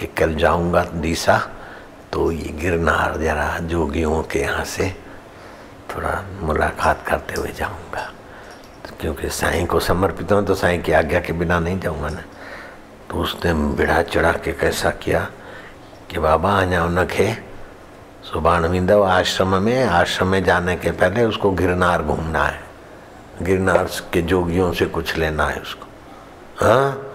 कि 0.00 0.06
कल 0.18 0.34
जाऊँगा 0.34 0.84
दिशा 1.00 1.38
तो 2.12 2.30
ये 2.32 2.48
गिरनार 2.60 3.16
जरा 3.20 3.58
जोगियों 3.68 4.22
के 4.22 4.40
यहाँ 4.40 4.64
से 4.64 4.88
थोड़ा 5.90 6.22
मुलाकात 6.42 7.04
करते 7.06 7.34
हुए 7.34 7.52
जाऊँगा। 7.58 8.04
तो 8.84 8.96
क्योंकि 9.00 9.28
साईं 9.28 9.66
को 9.66 9.80
समर्पित 9.80 10.32
हूँ 10.32 10.44
तो 10.46 10.54
साईं 10.54 10.82
की 10.82 10.92
आज्ञा 10.92 11.20
के 11.20 11.32
बिना 11.32 11.58
नहीं 11.58 11.78
जाऊँगा 11.80 12.08
ना। 12.08 12.22
तो 13.10 13.16
उसने 13.16 13.54
बिड़ा 13.76 14.02
चढ़ा 14.02 14.32
के 14.32 14.52
कैसा 14.52 14.90
किया 14.90 15.20
कि 16.10 16.18
बाबा 16.18 16.58
अञा 16.60 16.84
उनखे 16.84 17.32
सुबाण 18.24 18.66
विंदव 18.66 19.02
आश्रम 19.04 19.62
में 19.62 19.84
आश्रम 19.84 20.28
में 20.28 20.42
जाने 20.44 20.76
के 20.76 20.90
पहले 20.90 21.24
उसको 21.24 21.50
गिरनार 21.50 22.02
घूमना 22.02 22.44
है। 22.44 22.60
गिरनार 23.42 23.88
के 24.12 24.22
जोगियों 24.22 24.72
से 24.72 24.86
कुछ 24.86 25.16
लेना 25.16 25.46
है 25.46 25.60
उसको। 25.60 25.86
हाँ? 26.64 27.11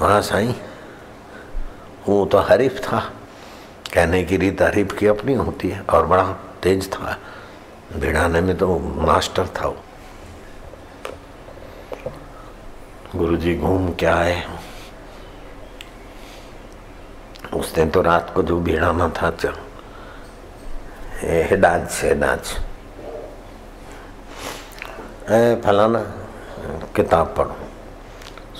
हाँ 0.00 0.20
साईं 0.22 0.52
वो 2.06 2.24
तो 2.26 2.38
हरीफ 2.40 2.78
था। 2.82 2.98
कहने 3.94 4.22
की 4.24 4.36
रीत 4.36 4.62
हरीफ 4.62 4.92
की 4.98 5.06
अपनी 5.06 5.34
होती 5.34 5.68
है 5.68 5.80
और 5.82 6.06
बड़ा 6.06 6.22
तेज 6.62 6.88
था। 6.92 7.16
भिड़ाने 7.94 8.40
में 8.40 8.56
तो 8.58 8.78
मास्टर 8.78 9.46
था 9.56 9.66
वो। 9.66 9.76
गुरु 13.16 13.36
जी 13.36 13.56
घूम 13.56 13.92
के 13.94 14.06
आए। 14.06 14.42
उसने 17.54 17.84
तो 17.86 18.02
रात 18.02 18.32
को 18.34 18.42
जो 18.42 18.60
भिड़ाना 18.60 19.08
था, 19.16 19.30
चल। 19.32 19.54
डांच 21.56 21.90
से 21.90 22.14
डांच 22.14 22.44
फलाना, 25.64 26.00
किताब 26.96 27.34
पढ़ो। 27.38 27.56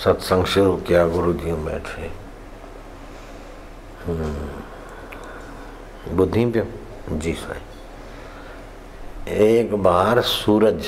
सत्संग 0.05 0.45
शुरू 0.45 0.77
किया 0.77 1.07
गुरु 1.07 1.33
जी 1.33 1.53
बैठे। 1.53 2.11
हम्म। 4.07 4.33
बुद्धि 6.17 6.45
पे? 6.47 6.63
जी 7.13 7.33
साई 7.33 7.61
एक 9.29 9.75
बार 9.83 10.21
सूरज 10.21 10.87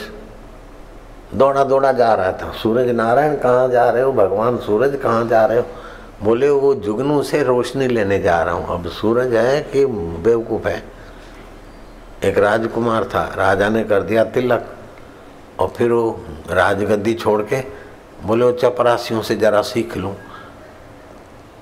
दौड़ा 1.35 1.65
दौड़ा 1.65 1.93
जा 1.93 2.15
रहा 2.15 2.33
था। 2.33 2.53
सूरज 2.53 2.89
नारायण 2.89 3.37
कहाँ 3.37 3.69
जा 3.69 3.91
रहे 3.91 4.03
हो? 4.03 4.13
भगवान 4.13 4.59
सूरज 4.59 4.97
कहाँ 5.03 5.27
जा 5.29 5.47
रहे 5.47 5.59
हो? 5.59 5.65
बोले, 6.23 6.49
वो 6.51 6.75
जुगनू 6.75 7.23
से 7.23 7.43
रोशनी 7.43 7.87
लेने 7.87 8.19
जा 8.19 8.43
रहा 8.43 8.55
हूँ। 8.55 8.67
अब 8.75 8.89
सूरज 8.89 9.35
है 9.35 9.61
कि 9.63 9.87
बेवकूफ़ 9.87 10.69
है? 10.69 10.83
एक 12.25 12.39
राजकुमार 12.39 13.05
था। 13.05 13.35
राजा 13.37 13.69
ने 13.69 13.85
कर 13.85 14.03
दिया 14.03 14.25
तिलक 14.25 14.77
और 15.61 15.69
फिर 15.69 15.93
वो 15.93 16.25
राजगद्दी 16.51 17.15
छोड़ 17.15 17.43
के 17.43 17.82
बोले 18.23 18.53
चपरासियों 18.53 19.23
से 19.23 19.37
जरा 19.37 19.63
सीख 19.63 19.97
लूँ। 19.97 20.15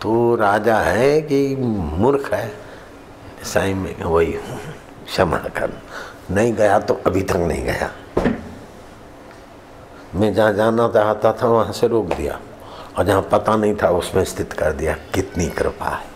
तो 0.02 0.34
राजा 0.36 0.78
है 0.78 1.20
कि 1.22 1.56
मूर्ख 1.56 2.32
है? 2.34 2.52
साई 3.44 3.74
में 3.74 4.02
वही 4.02 4.32
हूँ 4.32 4.58
क्षमा 5.06 5.38
कर 5.56 5.72
नहीं 6.30 6.52
गया 6.54 6.78
तो 6.78 6.94
अभी 7.06 7.22
तक 7.22 7.36
नहीं 7.36 7.64
गया। 7.64 7.90
मैं 10.14 10.32
जहाँ 10.34 10.52
जाना 10.52 10.88
चाहता 10.88 11.32
था, 11.32 11.46
वहाँ 11.46 11.72
से 11.72 11.88
रोक 11.88 12.06
दिया। 12.06 12.38
और 12.98 13.04
जहाँ 13.04 13.22
पता 13.22 13.56
नहीं 13.56 13.74
था, 13.82 13.90
उसमें 13.90 14.24
स्थित 14.24 14.52
कर 14.52 14.72
दिया। 14.72 14.94
कितनी 15.14 15.46
कृपा 15.48 15.88
है, 15.88 16.06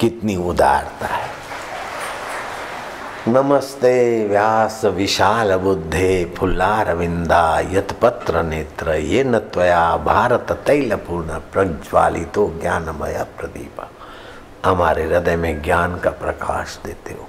कितनी 0.00 0.36
उदारता 0.36 1.06
है। 1.06 1.28
नमस्ते 3.28 4.26
व्यास 4.28 4.84
विशाल 4.84 5.56
बुद्धे 5.56 6.34
फुल्लारविंदा 6.38 7.60
यतपत्र 7.60 8.42
नेत्र, 8.42 8.94
ये 8.94 9.24
न 9.24 9.38
त्वया 9.38 9.96
भारत 9.96 10.64
तैलपूर्ण 10.66 11.28
प्रज्वालितो 11.28 12.58
ज्ञानमय 12.60 13.26
प्रदीप। 13.38 13.90
हमारे 14.66 15.04
हृदय 15.04 15.36
में 15.36 15.62
ज्ञान 15.62 15.98
का 15.98 16.10
प्रकाश 16.10 16.80
देते 16.86 17.14
हो। 17.14 17.28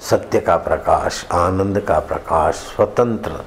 सत्य 0.00 0.40
का 0.40 0.56
प्रकाश, 0.56 1.26
आनंद 1.32 1.80
का 1.80 1.98
प्रकाश, 1.98 2.54
स्वतंत्र। 2.54 3.44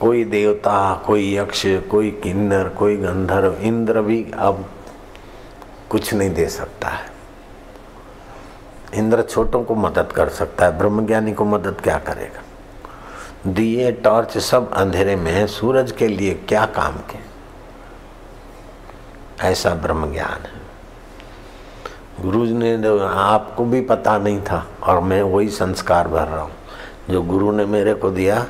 कोई 0.00 0.24
देवता, 0.24 1.02
कोई 1.06 1.36
यक्ष, 1.36 1.62
कोई 1.66 2.10
किन्नर, 2.10 2.68
कोई 2.68 2.96
गंधर्व, 2.96 3.54
इंद्र 3.54 4.00
भी 4.00 4.32
अब 4.38 4.70
कुछ 5.90 6.14
नहीं 6.14 6.30
दे 6.30 6.46
सकता 6.46 6.88
है। 6.88 7.15
इंद्र 8.94 9.22
छोटों 9.22 9.62
को 9.64 9.74
मदद 9.74 10.12
कर 10.12 10.28
सकता 10.28 10.64
है, 10.64 10.78
ब्रह्मज्ञानी 10.78 11.32
को 11.32 11.44
मदद 11.44 11.80
क्या 11.80 11.98
करेगा? 11.98 12.42
दिए, 13.46 13.90
टॉर्च 13.92 14.36
सब 14.38 14.72
अंधेरे 14.72 15.16
में 15.16 15.32
है, 15.32 15.46
सूरज 15.46 15.92
के 15.92 16.08
लिए 16.08 16.34
क्या 16.48 16.64
काम 16.66 16.96
के 17.10 17.18
ऐसा 19.42 19.74
ब्रह्म 19.74 20.12
ज्ञान 20.12 20.44
है। 20.44 20.54
गुरु 22.20 22.44
ने 22.44 22.74
आपको 23.04 23.64
भी 23.64 23.80
पता 23.80 24.16
नहीं 24.18 24.40
था, 24.40 24.66
और 24.82 25.00
मैं 25.00 25.22
वही 25.22 25.48
संस्कार 25.50 26.08
भर 26.08 26.26
रहा 26.28 26.40
हूँ। 26.40 26.52
जो 27.10 27.22
गुरु 27.22 27.52
ने 27.52 27.64
मेरे 27.66 27.94
को 27.94 28.10
दिया 28.10 28.46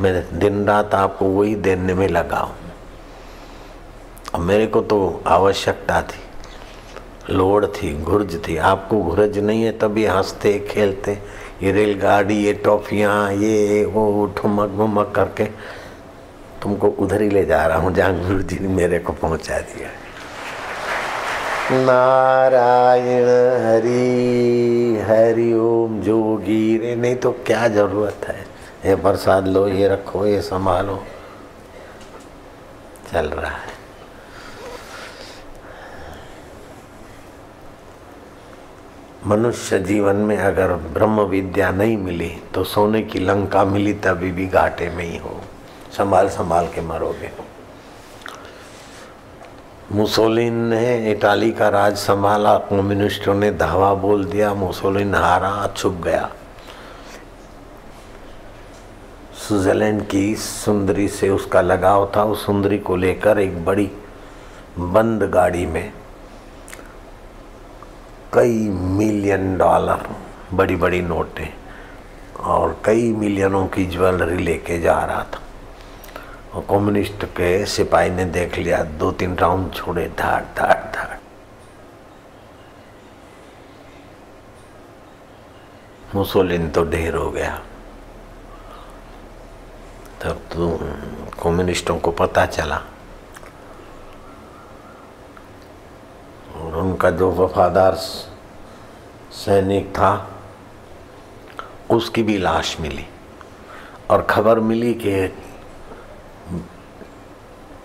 मैं 0.00 0.38
दिन 0.38 0.64
रात 0.66 0.94
आपको 0.94 1.24
वही 1.26 1.54
देने 1.56 1.94
में 1.94 2.08
लगा 2.08 2.38
हूँ 2.38 2.54
मेरे 4.38 4.66
को 4.66 4.80
तो 4.82 5.22
आवश्यकता 5.26 6.00
थी। 6.02 6.20
लोड़ 7.30 7.66
थी, 7.66 7.94
घुर्ज 8.02 8.48
थी। 8.48 8.56
आपको 8.56 9.02
घुर्ज 9.02 9.38
नहीं 9.38 9.62
है, 9.62 9.72
तभी 9.78 10.04
हँसते, 10.06 10.58
खेलते। 10.58 11.18
ये 11.62 11.72
रेलगाड़ी, 11.72 12.34
ये 12.34 12.52
टॉफियाँ 12.52 13.32
ये 13.32 13.84
वो 13.84 14.26
ठुमक 14.36 14.70
मुमक 14.70 15.12
करके 15.16 15.44
तुमको 16.62 16.88
उधर 16.88 17.22
ही 17.22 17.28
ले 17.30 17.44
जा 17.44 17.66
रहा 17.66 17.78
हूँ। 17.78 17.94
जहाँ 17.94 18.14
गुरु 18.26 18.42
जी 18.42 18.58
ने 18.58 18.68
मेरे 18.68 18.98
को 18.98 19.12
पहुँचा 19.12 19.58
दिया। 19.58 19.90
नारायण 21.72 23.26
हरि 23.64 25.02
हरि 25.08 25.52
ओम 25.52 26.00
जोगी 26.00 26.78
रे। 26.78 26.94
नहीं 26.94 27.16
तो 27.16 27.32
क्या 27.46 27.68
ज़रूरत 27.68 28.26
है? 28.28 28.46
ये 28.86 28.96
प्रसाद 28.96 29.48
लो, 29.48 29.68
ये 29.68 29.88
रखो, 29.88 30.26
ये 30.26 30.40
संभालो। 30.42 31.02
चल 33.12 33.26
रहा 33.26 33.50
है। 33.50 33.77
मनुष्य 39.28 39.78
जीवन 39.78 40.16
में 40.16 40.36
अगर 40.36 40.72
ब्रह्म 40.72 41.20
विद्या 41.20 41.70
नहीं 41.70 41.96
मिली 41.96 42.30
तो 42.54 42.64
सोने 42.64 43.02
की 43.02 43.18
लंका 43.18 43.64
मिली 43.64 43.92
तभी 43.94 44.30
भी 44.32 44.46
घाटे 44.46 44.88
में 44.90 45.04
ही 45.04 45.16
हो। 45.16 45.40
संभाल 45.98 46.28
संभाल 46.28 46.66
के 46.66 46.80
मरोगे। 46.80 47.30
मुसोलिन 49.92 50.54
ने 50.54 51.12
इटाली 51.12 51.50
का 51.52 51.68
राज 51.68 51.96
संभाला, 51.96 52.56
कम्युनिस्टों 52.58 53.34
ने 53.34 53.50
धावा 53.50 53.94
बोल 53.94 54.24
दिया, 54.24 54.54
मुसोलिन 54.54 55.14
हारा, 55.14 55.72
छुप 55.76 56.00
गया। 56.04 56.28
स्विट्जरलैंड 59.38 60.06
की 60.06 60.34
सुंदरी 60.36 61.08
से 61.08 61.28
उसका 61.28 61.60
लगाव 61.60 62.10
था। 62.16 62.24
उस 62.24 62.44
सुंदरी 62.46 62.78
को 62.78 62.96
लेकर 62.96 63.38
एक 63.38 63.64
बड़ी 63.64 63.90
बंद 64.78 65.22
गाड़ी 65.22 65.66
में 65.66 65.92
कई 68.34 68.68
मिलियन 68.98 69.56
डॉलर 69.58 70.08
बड़ी 70.54 70.76
बड़ी 70.76 71.00
नोटें 71.02 71.48
और 72.36 72.80
कई 72.84 73.12
मिलियनों 73.12 73.66
की 73.66 73.84
ज्वेलरी 73.86 74.36
लेके 74.36 74.78
जा 74.80 74.98
रहा 75.04 75.22
था। 75.24 75.40
और 76.54 76.66
कम्युनिस्ट 76.70 77.24
के 77.36 77.66
सिपाही 77.66 78.10
ने 78.10 78.24
देख 78.24 78.58
लिया 78.58 78.82
दो 79.00 79.10
तीन 79.12 79.36
राउंड 79.36 79.72
छोड़े, 79.74 80.08
धाड़ 80.18 80.42
धाड़ 80.58 80.78
धाड़। 80.96 81.16
मुसोलिन 86.14 86.70
तो 86.70 86.84
ढेर 86.84 87.14
हो 87.14 87.30
गया। 87.30 87.60
तब 90.22 90.40
तो 90.52 90.78
कम्युनिस्टों 91.42 91.98
को 91.98 92.10
पता 92.10 92.46
चला 92.46 92.76
और 96.56 96.76
उनका 96.98 97.10
जो 97.10 97.30
वफादार 97.30 97.94
सैनिक 99.32 99.90
था, 99.94 100.10
उसकी 101.90 102.22
भी 102.22 102.38
लाश 102.38 102.76
मिली। 102.80 103.04
और 104.10 104.22
खबर 104.30 104.60
मिली 104.60 104.92
कि 104.94 105.26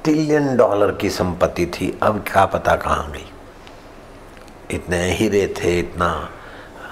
ट्रिलियन 0.04 0.56
डॉलर 0.58 0.92
की 1.02 1.10
संपत्ति 1.10 1.66
थी। 1.76 1.92
अब 2.04 2.18
क्या 2.28 2.46
पता 2.46 2.76
कहाँ 2.76 3.12
गई। 3.12 3.26
इतने 4.76 5.04
हीरे 5.12 5.46
थे, 5.58 5.78
इतना 5.80 6.10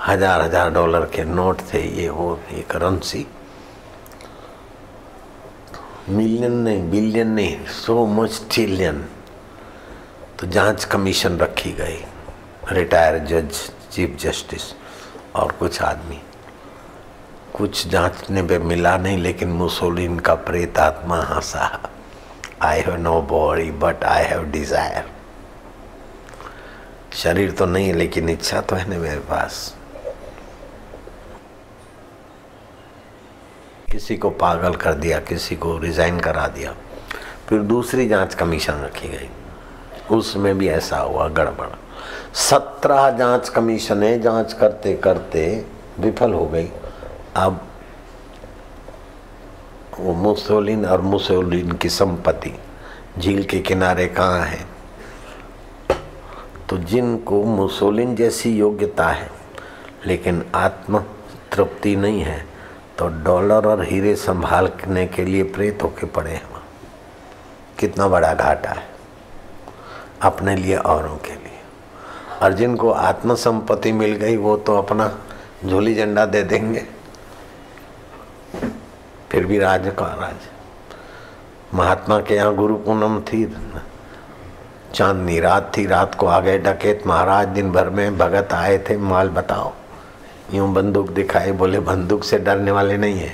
हज़ार 0.05 0.41
हज़ार 0.41 0.69
डॉलर 0.73 1.05
के 1.15 1.23
नोट 1.23 1.61
थे, 1.73 1.81
ये 2.01 2.09
वो, 2.09 2.39
ये 2.53 2.61
करेंसी। 2.71 3.25
मिलियन 6.09 6.53
नहीं, 6.53 6.89
बिलियन 6.91 7.31
नहीं, 7.31 7.65
सो 7.65 8.05
मच 8.05 8.41
ट्रिलियन 8.51 9.05
तो 10.39 10.47
जाँच 10.47 10.85
कमीशन 10.85 11.37
रखी 11.39 11.71
गई। 11.73 11.99
रिटायर 12.71 13.17
जज, 13.19 13.53
चीफ 13.91 14.17
जस्टिस 14.19 14.73
और 15.35 15.51
कुछ 15.51 15.81
आदमी। 15.81 16.21
कुछ 17.55 17.87
जांचने 17.87 18.43
पे 18.43 18.57
मिला 18.59 18.95
नहीं, 18.97 19.17
लेकिन 19.17 19.49
मुसोलिन 19.49 20.19
का 20.19 20.35
प्रेत 20.35 20.77
आत्मा 20.79 21.21
हंसा 21.23 21.89
I 22.61 22.79
have 22.79 22.95
no 22.95 23.21
body 23.21 23.71
but 23.71 24.03
I 24.03 24.23
have 24.23 24.43
desire 24.51 25.09
शरीर 27.13 27.51
तो 27.51 27.65
नहीं, 27.65 27.93
लेकिन 27.93 28.29
इच्छा 28.29 28.61
तो 28.61 28.75
है 28.75 28.89
ना 28.89 28.97
मेरे 28.97 29.19
पास। 29.19 29.75
किसी 33.91 34.17
को 34.17 34.29
पागल 34.29 34.75
कर 34.75 34.93
दिया, 34.93 35.19
किसी 35.19 35.55
को 35.55 35.77
रिजाइन 35.77 36.19
करा 36.19 36.47
दिया। 36.47 36.73
फिर 37.49 37.59
दूसरी 37.59 38.07
जाँच 38.07 38.33
कमीशन 38.35 38.73
रखी 38.73 39.07
गई। 39.07 39.29
उसमें 40.15 40.57
भी 40.57 40.67
ऐसा 40.69 40.97
हुआ, 40.97 41.27
गड़बड़। 41.27 41.67
सत्रह 42.33 43.09
जाँच 43.09 43.49
कमीशने 43.49 44.17
जाँच 44.19 44.53
करते 44.53 44.93
करते 44.93 45.65
विफल 45.99 46.33
हो 46.33 46.45
गई। 46.45 46.69
अब 47.35 47.61
वो 49.99 50.13
मुसोलिन 50.13 50.85
और 50.85 51.01
मुसोलिन 51.01 51.71
की 51.71 51.89
संपत्ति, 51.89 52.53
झील 53.19 53.43
के 53.43 53.59
किनारे 53.59 54.07
कहाँ 54.07 54.39
है? 54.39 54.65
तो 56.69 56.77
जिनको 56.77 57.43
मुसोलिन 57.43 58.15
जैसी 58.15 58.55
योग्यता 58.57 59.07
है, 59.07 59.29
लेकिन 60.05 60.43
आत्म 60.55 60.99
तृप्ति 61.51 61.95
नहीं 61.95 62.21
है 62.21 62.45
तो 62.97 63.07
डॉलर 63.23 63.67
और 63.67 63.83
हीरे 63.83 64.15
संभालने 64.15 65.05
के 65.07 65.25
लिए 65.25 65.43
प्रेत 65.43 65.83
होके 65.83 66.05
पड़े 66.07 66.31
हैं। 66.31 66.49
कितना 67.79 68.07
बड़ा 68.07 68.33
घाटा 68.33 68.69
है। 68.69 68.89
अपने 70.21 70.55
लिए 70.55 70.75
औरों 70.77 71.17
के 71.17 71.31
लिए। 71.31 71.40
और 72.41 72.53
जिनको 72.53 72.91
आत्म 72.91 73.35
संपत्ति 73.35 73.91
मिल 73.91 74.15
गई, 74.15 74.35
वो 74.35 74.57
तो 74.57 74.77
अपना 74.77 75.11
झोली 75.65 75.95
झंडा 75.95 76.25
दे 76.25 76.43
देंगे। 76.43 76.85
फिर 79.31 79.45
भी 79.45 79.59
राज 79.59 79.91
का 79.99 80.05
राज। 80.05 80.49
महात्मा 81.73 82.19
के 82.19 82.35
यहाँ 82.35 82.55
गुरु 82.55 82.75
पूनम 82.75 83.19
थी, 83.21 83.45
चांदनी 84.93 85.39
रात 85.39 85.71
थी, 85.77 85.85
रात 85.85 86.15
को 86.15 86.27
आ 86.27 86.39
गए 86.39 86.57
डकेत। 86.57 87.07
महाराज, 87.07 87.47
दिन 87.47 87.71
भर 87.71 87.89
में 87.89 88.17
भगत 88.17 88.53
आए 88.53 88.77
थे, 88.77 88.97
माल 88.97 89.29
बताओ। 89.29 89.71
यूँ 90.53 90.73
बंदूक 90.73 91.09
दिखाए, 91.09 91.51
बोले, 91.51 91.79
बंदूक 91.79 92.23
से 92.23 92.37
डरने 92.37 92.71
वाले 92.71 92.97
नहीं 92.97 93.19
है। 93.19 93.33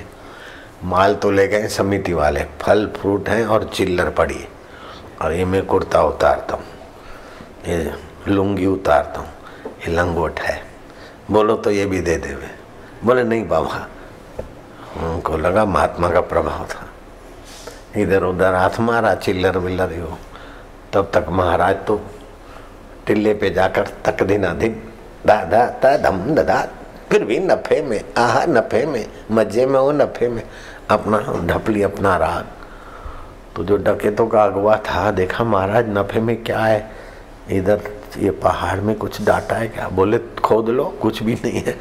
माल 0.83 1.15
तो 1.15 1.31
ले 1.31 1.47
गए 1.47 1.67
समिति 1.67 2.13
वाले। 2.13 2.43
फल, 2.61 2.85
फ्रूट 2.97 3.29
हैं 3.29 3.45
और 3.45 3.63
चिल्लर 3.63 4.09
पड़ी। 4.09 4.47
और 5.21 5.33
ये 5.33 5.45
मैं 5.45 5.65
कुर्ता 5.65 6.01
उतारता 6.01 6.55
हूँ। 6.55 6.63
ये 7.67 7.91
लुंगी, 8.27 8.65
उतारता 8.65 9.19
हूँ। 9.19 9.29
ये 9.79 9.93
लंगोट 9.93 10.39
है। 10.39 10.61
बोलो 11.31 11.55
तो 11.55 11.71
ये 11.71 11.85
भी 11.85 12.01
दे 12.01 12.15
दे 12.17 12.35
बोले, 13.03 13.23
नहीं 13.23 13.47
बाबा। 13.47 13.87
उनको 14.97 15.37
लगा 15.37 15.65
महात्मा 15.65 16.09
का 16.09 16.21
प्रभाव 16.21 16.65
था। 16.65 16.87
इधर 17.95 18.23
उधर 18.23 18.53
हाथ 18.53 18.79
मारा, 18.79 19.13
चिल्लर 19.15 19.57
विल्लर 19.57 19.99
हो 19.99 20.17
तब 20.93 21.11
तक 21.13 21.25
महाराज 21.29 21.75
तो 21.87 21.99
टिल्ले 23.07 23.33
पे 23.33 23.49
जाकर 23.49 23.87
तक 24.05 24.23
दिना 24.23 24.53
दिन 24.53 24.81
दादा 25.25 25.65
तम 25.97 26.19
ददा, 26.35 26.61
फिर 27.11 27.23
भी 27.23 27.39
नफे 27.39 27.81
में, 27.81 28.01
आहा 28.17 28.45
नफे 28.45 28.85
में, 28.85 29.05
मज़े 29.31 29.65
में 29.65 29.79
वो 29.79 29.91
नफे 29.91 30.27
में। 30.27 30.43
अपना 30.89 31.19
ढपली, 31.47 31.81
अपना 31.83 32.15
राग। 32.17 32.45
तो 33.55 33.63
जो 33.63 33.77
डकेतों 33.77 34.27
का 34.27 34.43
अगवा 34.43 34.75
था, 34.77 35.09
देखा 35.11 35.43
महाराज, 35.43 35.89
नफे 35.89 36.19
में 36.19 36.43
क्या 36.43 36.59
है? 36.59 36.89
इधर 37.51 37.81
ये 38.17 38.31
पहाड़ 38.31 38.79
में 38.79 38.95
कुछ 38.95 39.21
डाटा 39.21 39.55
है 39.55 39.67
क्या? 39.67 39.87
बोले, 39.87 40.17
खोद 40.17 40.69
लो, 40.69 40.85
कुछ 41.01 41.23
भी 41.23 41.33
नहीं 41.33 41.61
है। 41.61 41.79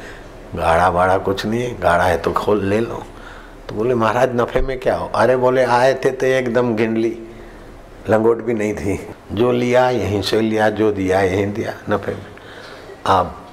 गाढ़ा 0.55 0.89
बाड़ा 0.91 1.17
कुछ 1.17 1.45
नहीं 1.45 1.61
है, 1.61 1.79
गाढ़ा 1.79 2.03
है 2.03 2.17
तो 2.17 2.31
खोल, 2.31 2.65
ले 2.65 2.79
लो। 2.79 3.03
तो 3.69 3.75
बोले, 3.75 3.95
महाराज, 3.95 4.29
नफे 4.35 4.61
में 4.61 4.79
क्या 4.79 4.95
हो? 4.95 5.11
अरे 5.15 5.35
बोले, 5.35 5.63
आए 5.63 5.93
थे 5.93 6.11
तो 6.11 6.25
एकदम 6.25 6.75
गिनली। 6.75 7.17
लंगोट 8.09 8.43
भी 8.43 8.53
नहीं 8.53 8.73
थी। 8.73 9.07
जो 9.31 9.51
लिया, 9.51 9.89
यहीं 9.89 10.21
से 10.21 10.41
लिया, 10.41 10.69
जो 10.69 10.91
दिया, 10.91 11.21
यहीं 11.21 11.53
दिया, 11.53 11.73
नफे 11.89 12.11
में। 12.11 12.25
अब 13.05 13.43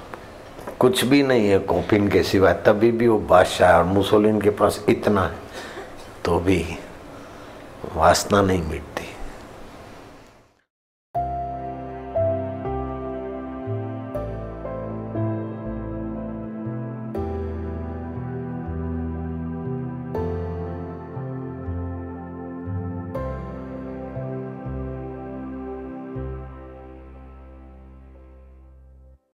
कुछ 0.79 1.05
भी 1.05 1.23
नहीं 1.23 1.49
है, 1.49 1.59
कॉपिन 1.59 2.07
के 2.07 2.23
सिवा, 2.23 2.53
तभी 2.53 2.91
भी 2.91 3.07
वो 3.07 3.19
बादशाह 3.19 3.77
और 3.77 3.83
मुसोलिन 3.83 4.41
के 4.41 4.49
पास 4.49 4.85
इतना 4.89 5.21
है 5.21 5.45
तो 6.25 6.39
भी 6.39 6.65
वासना 7.95 8.41
नहीं 8.41 8.63
मिटती 8.63 8.94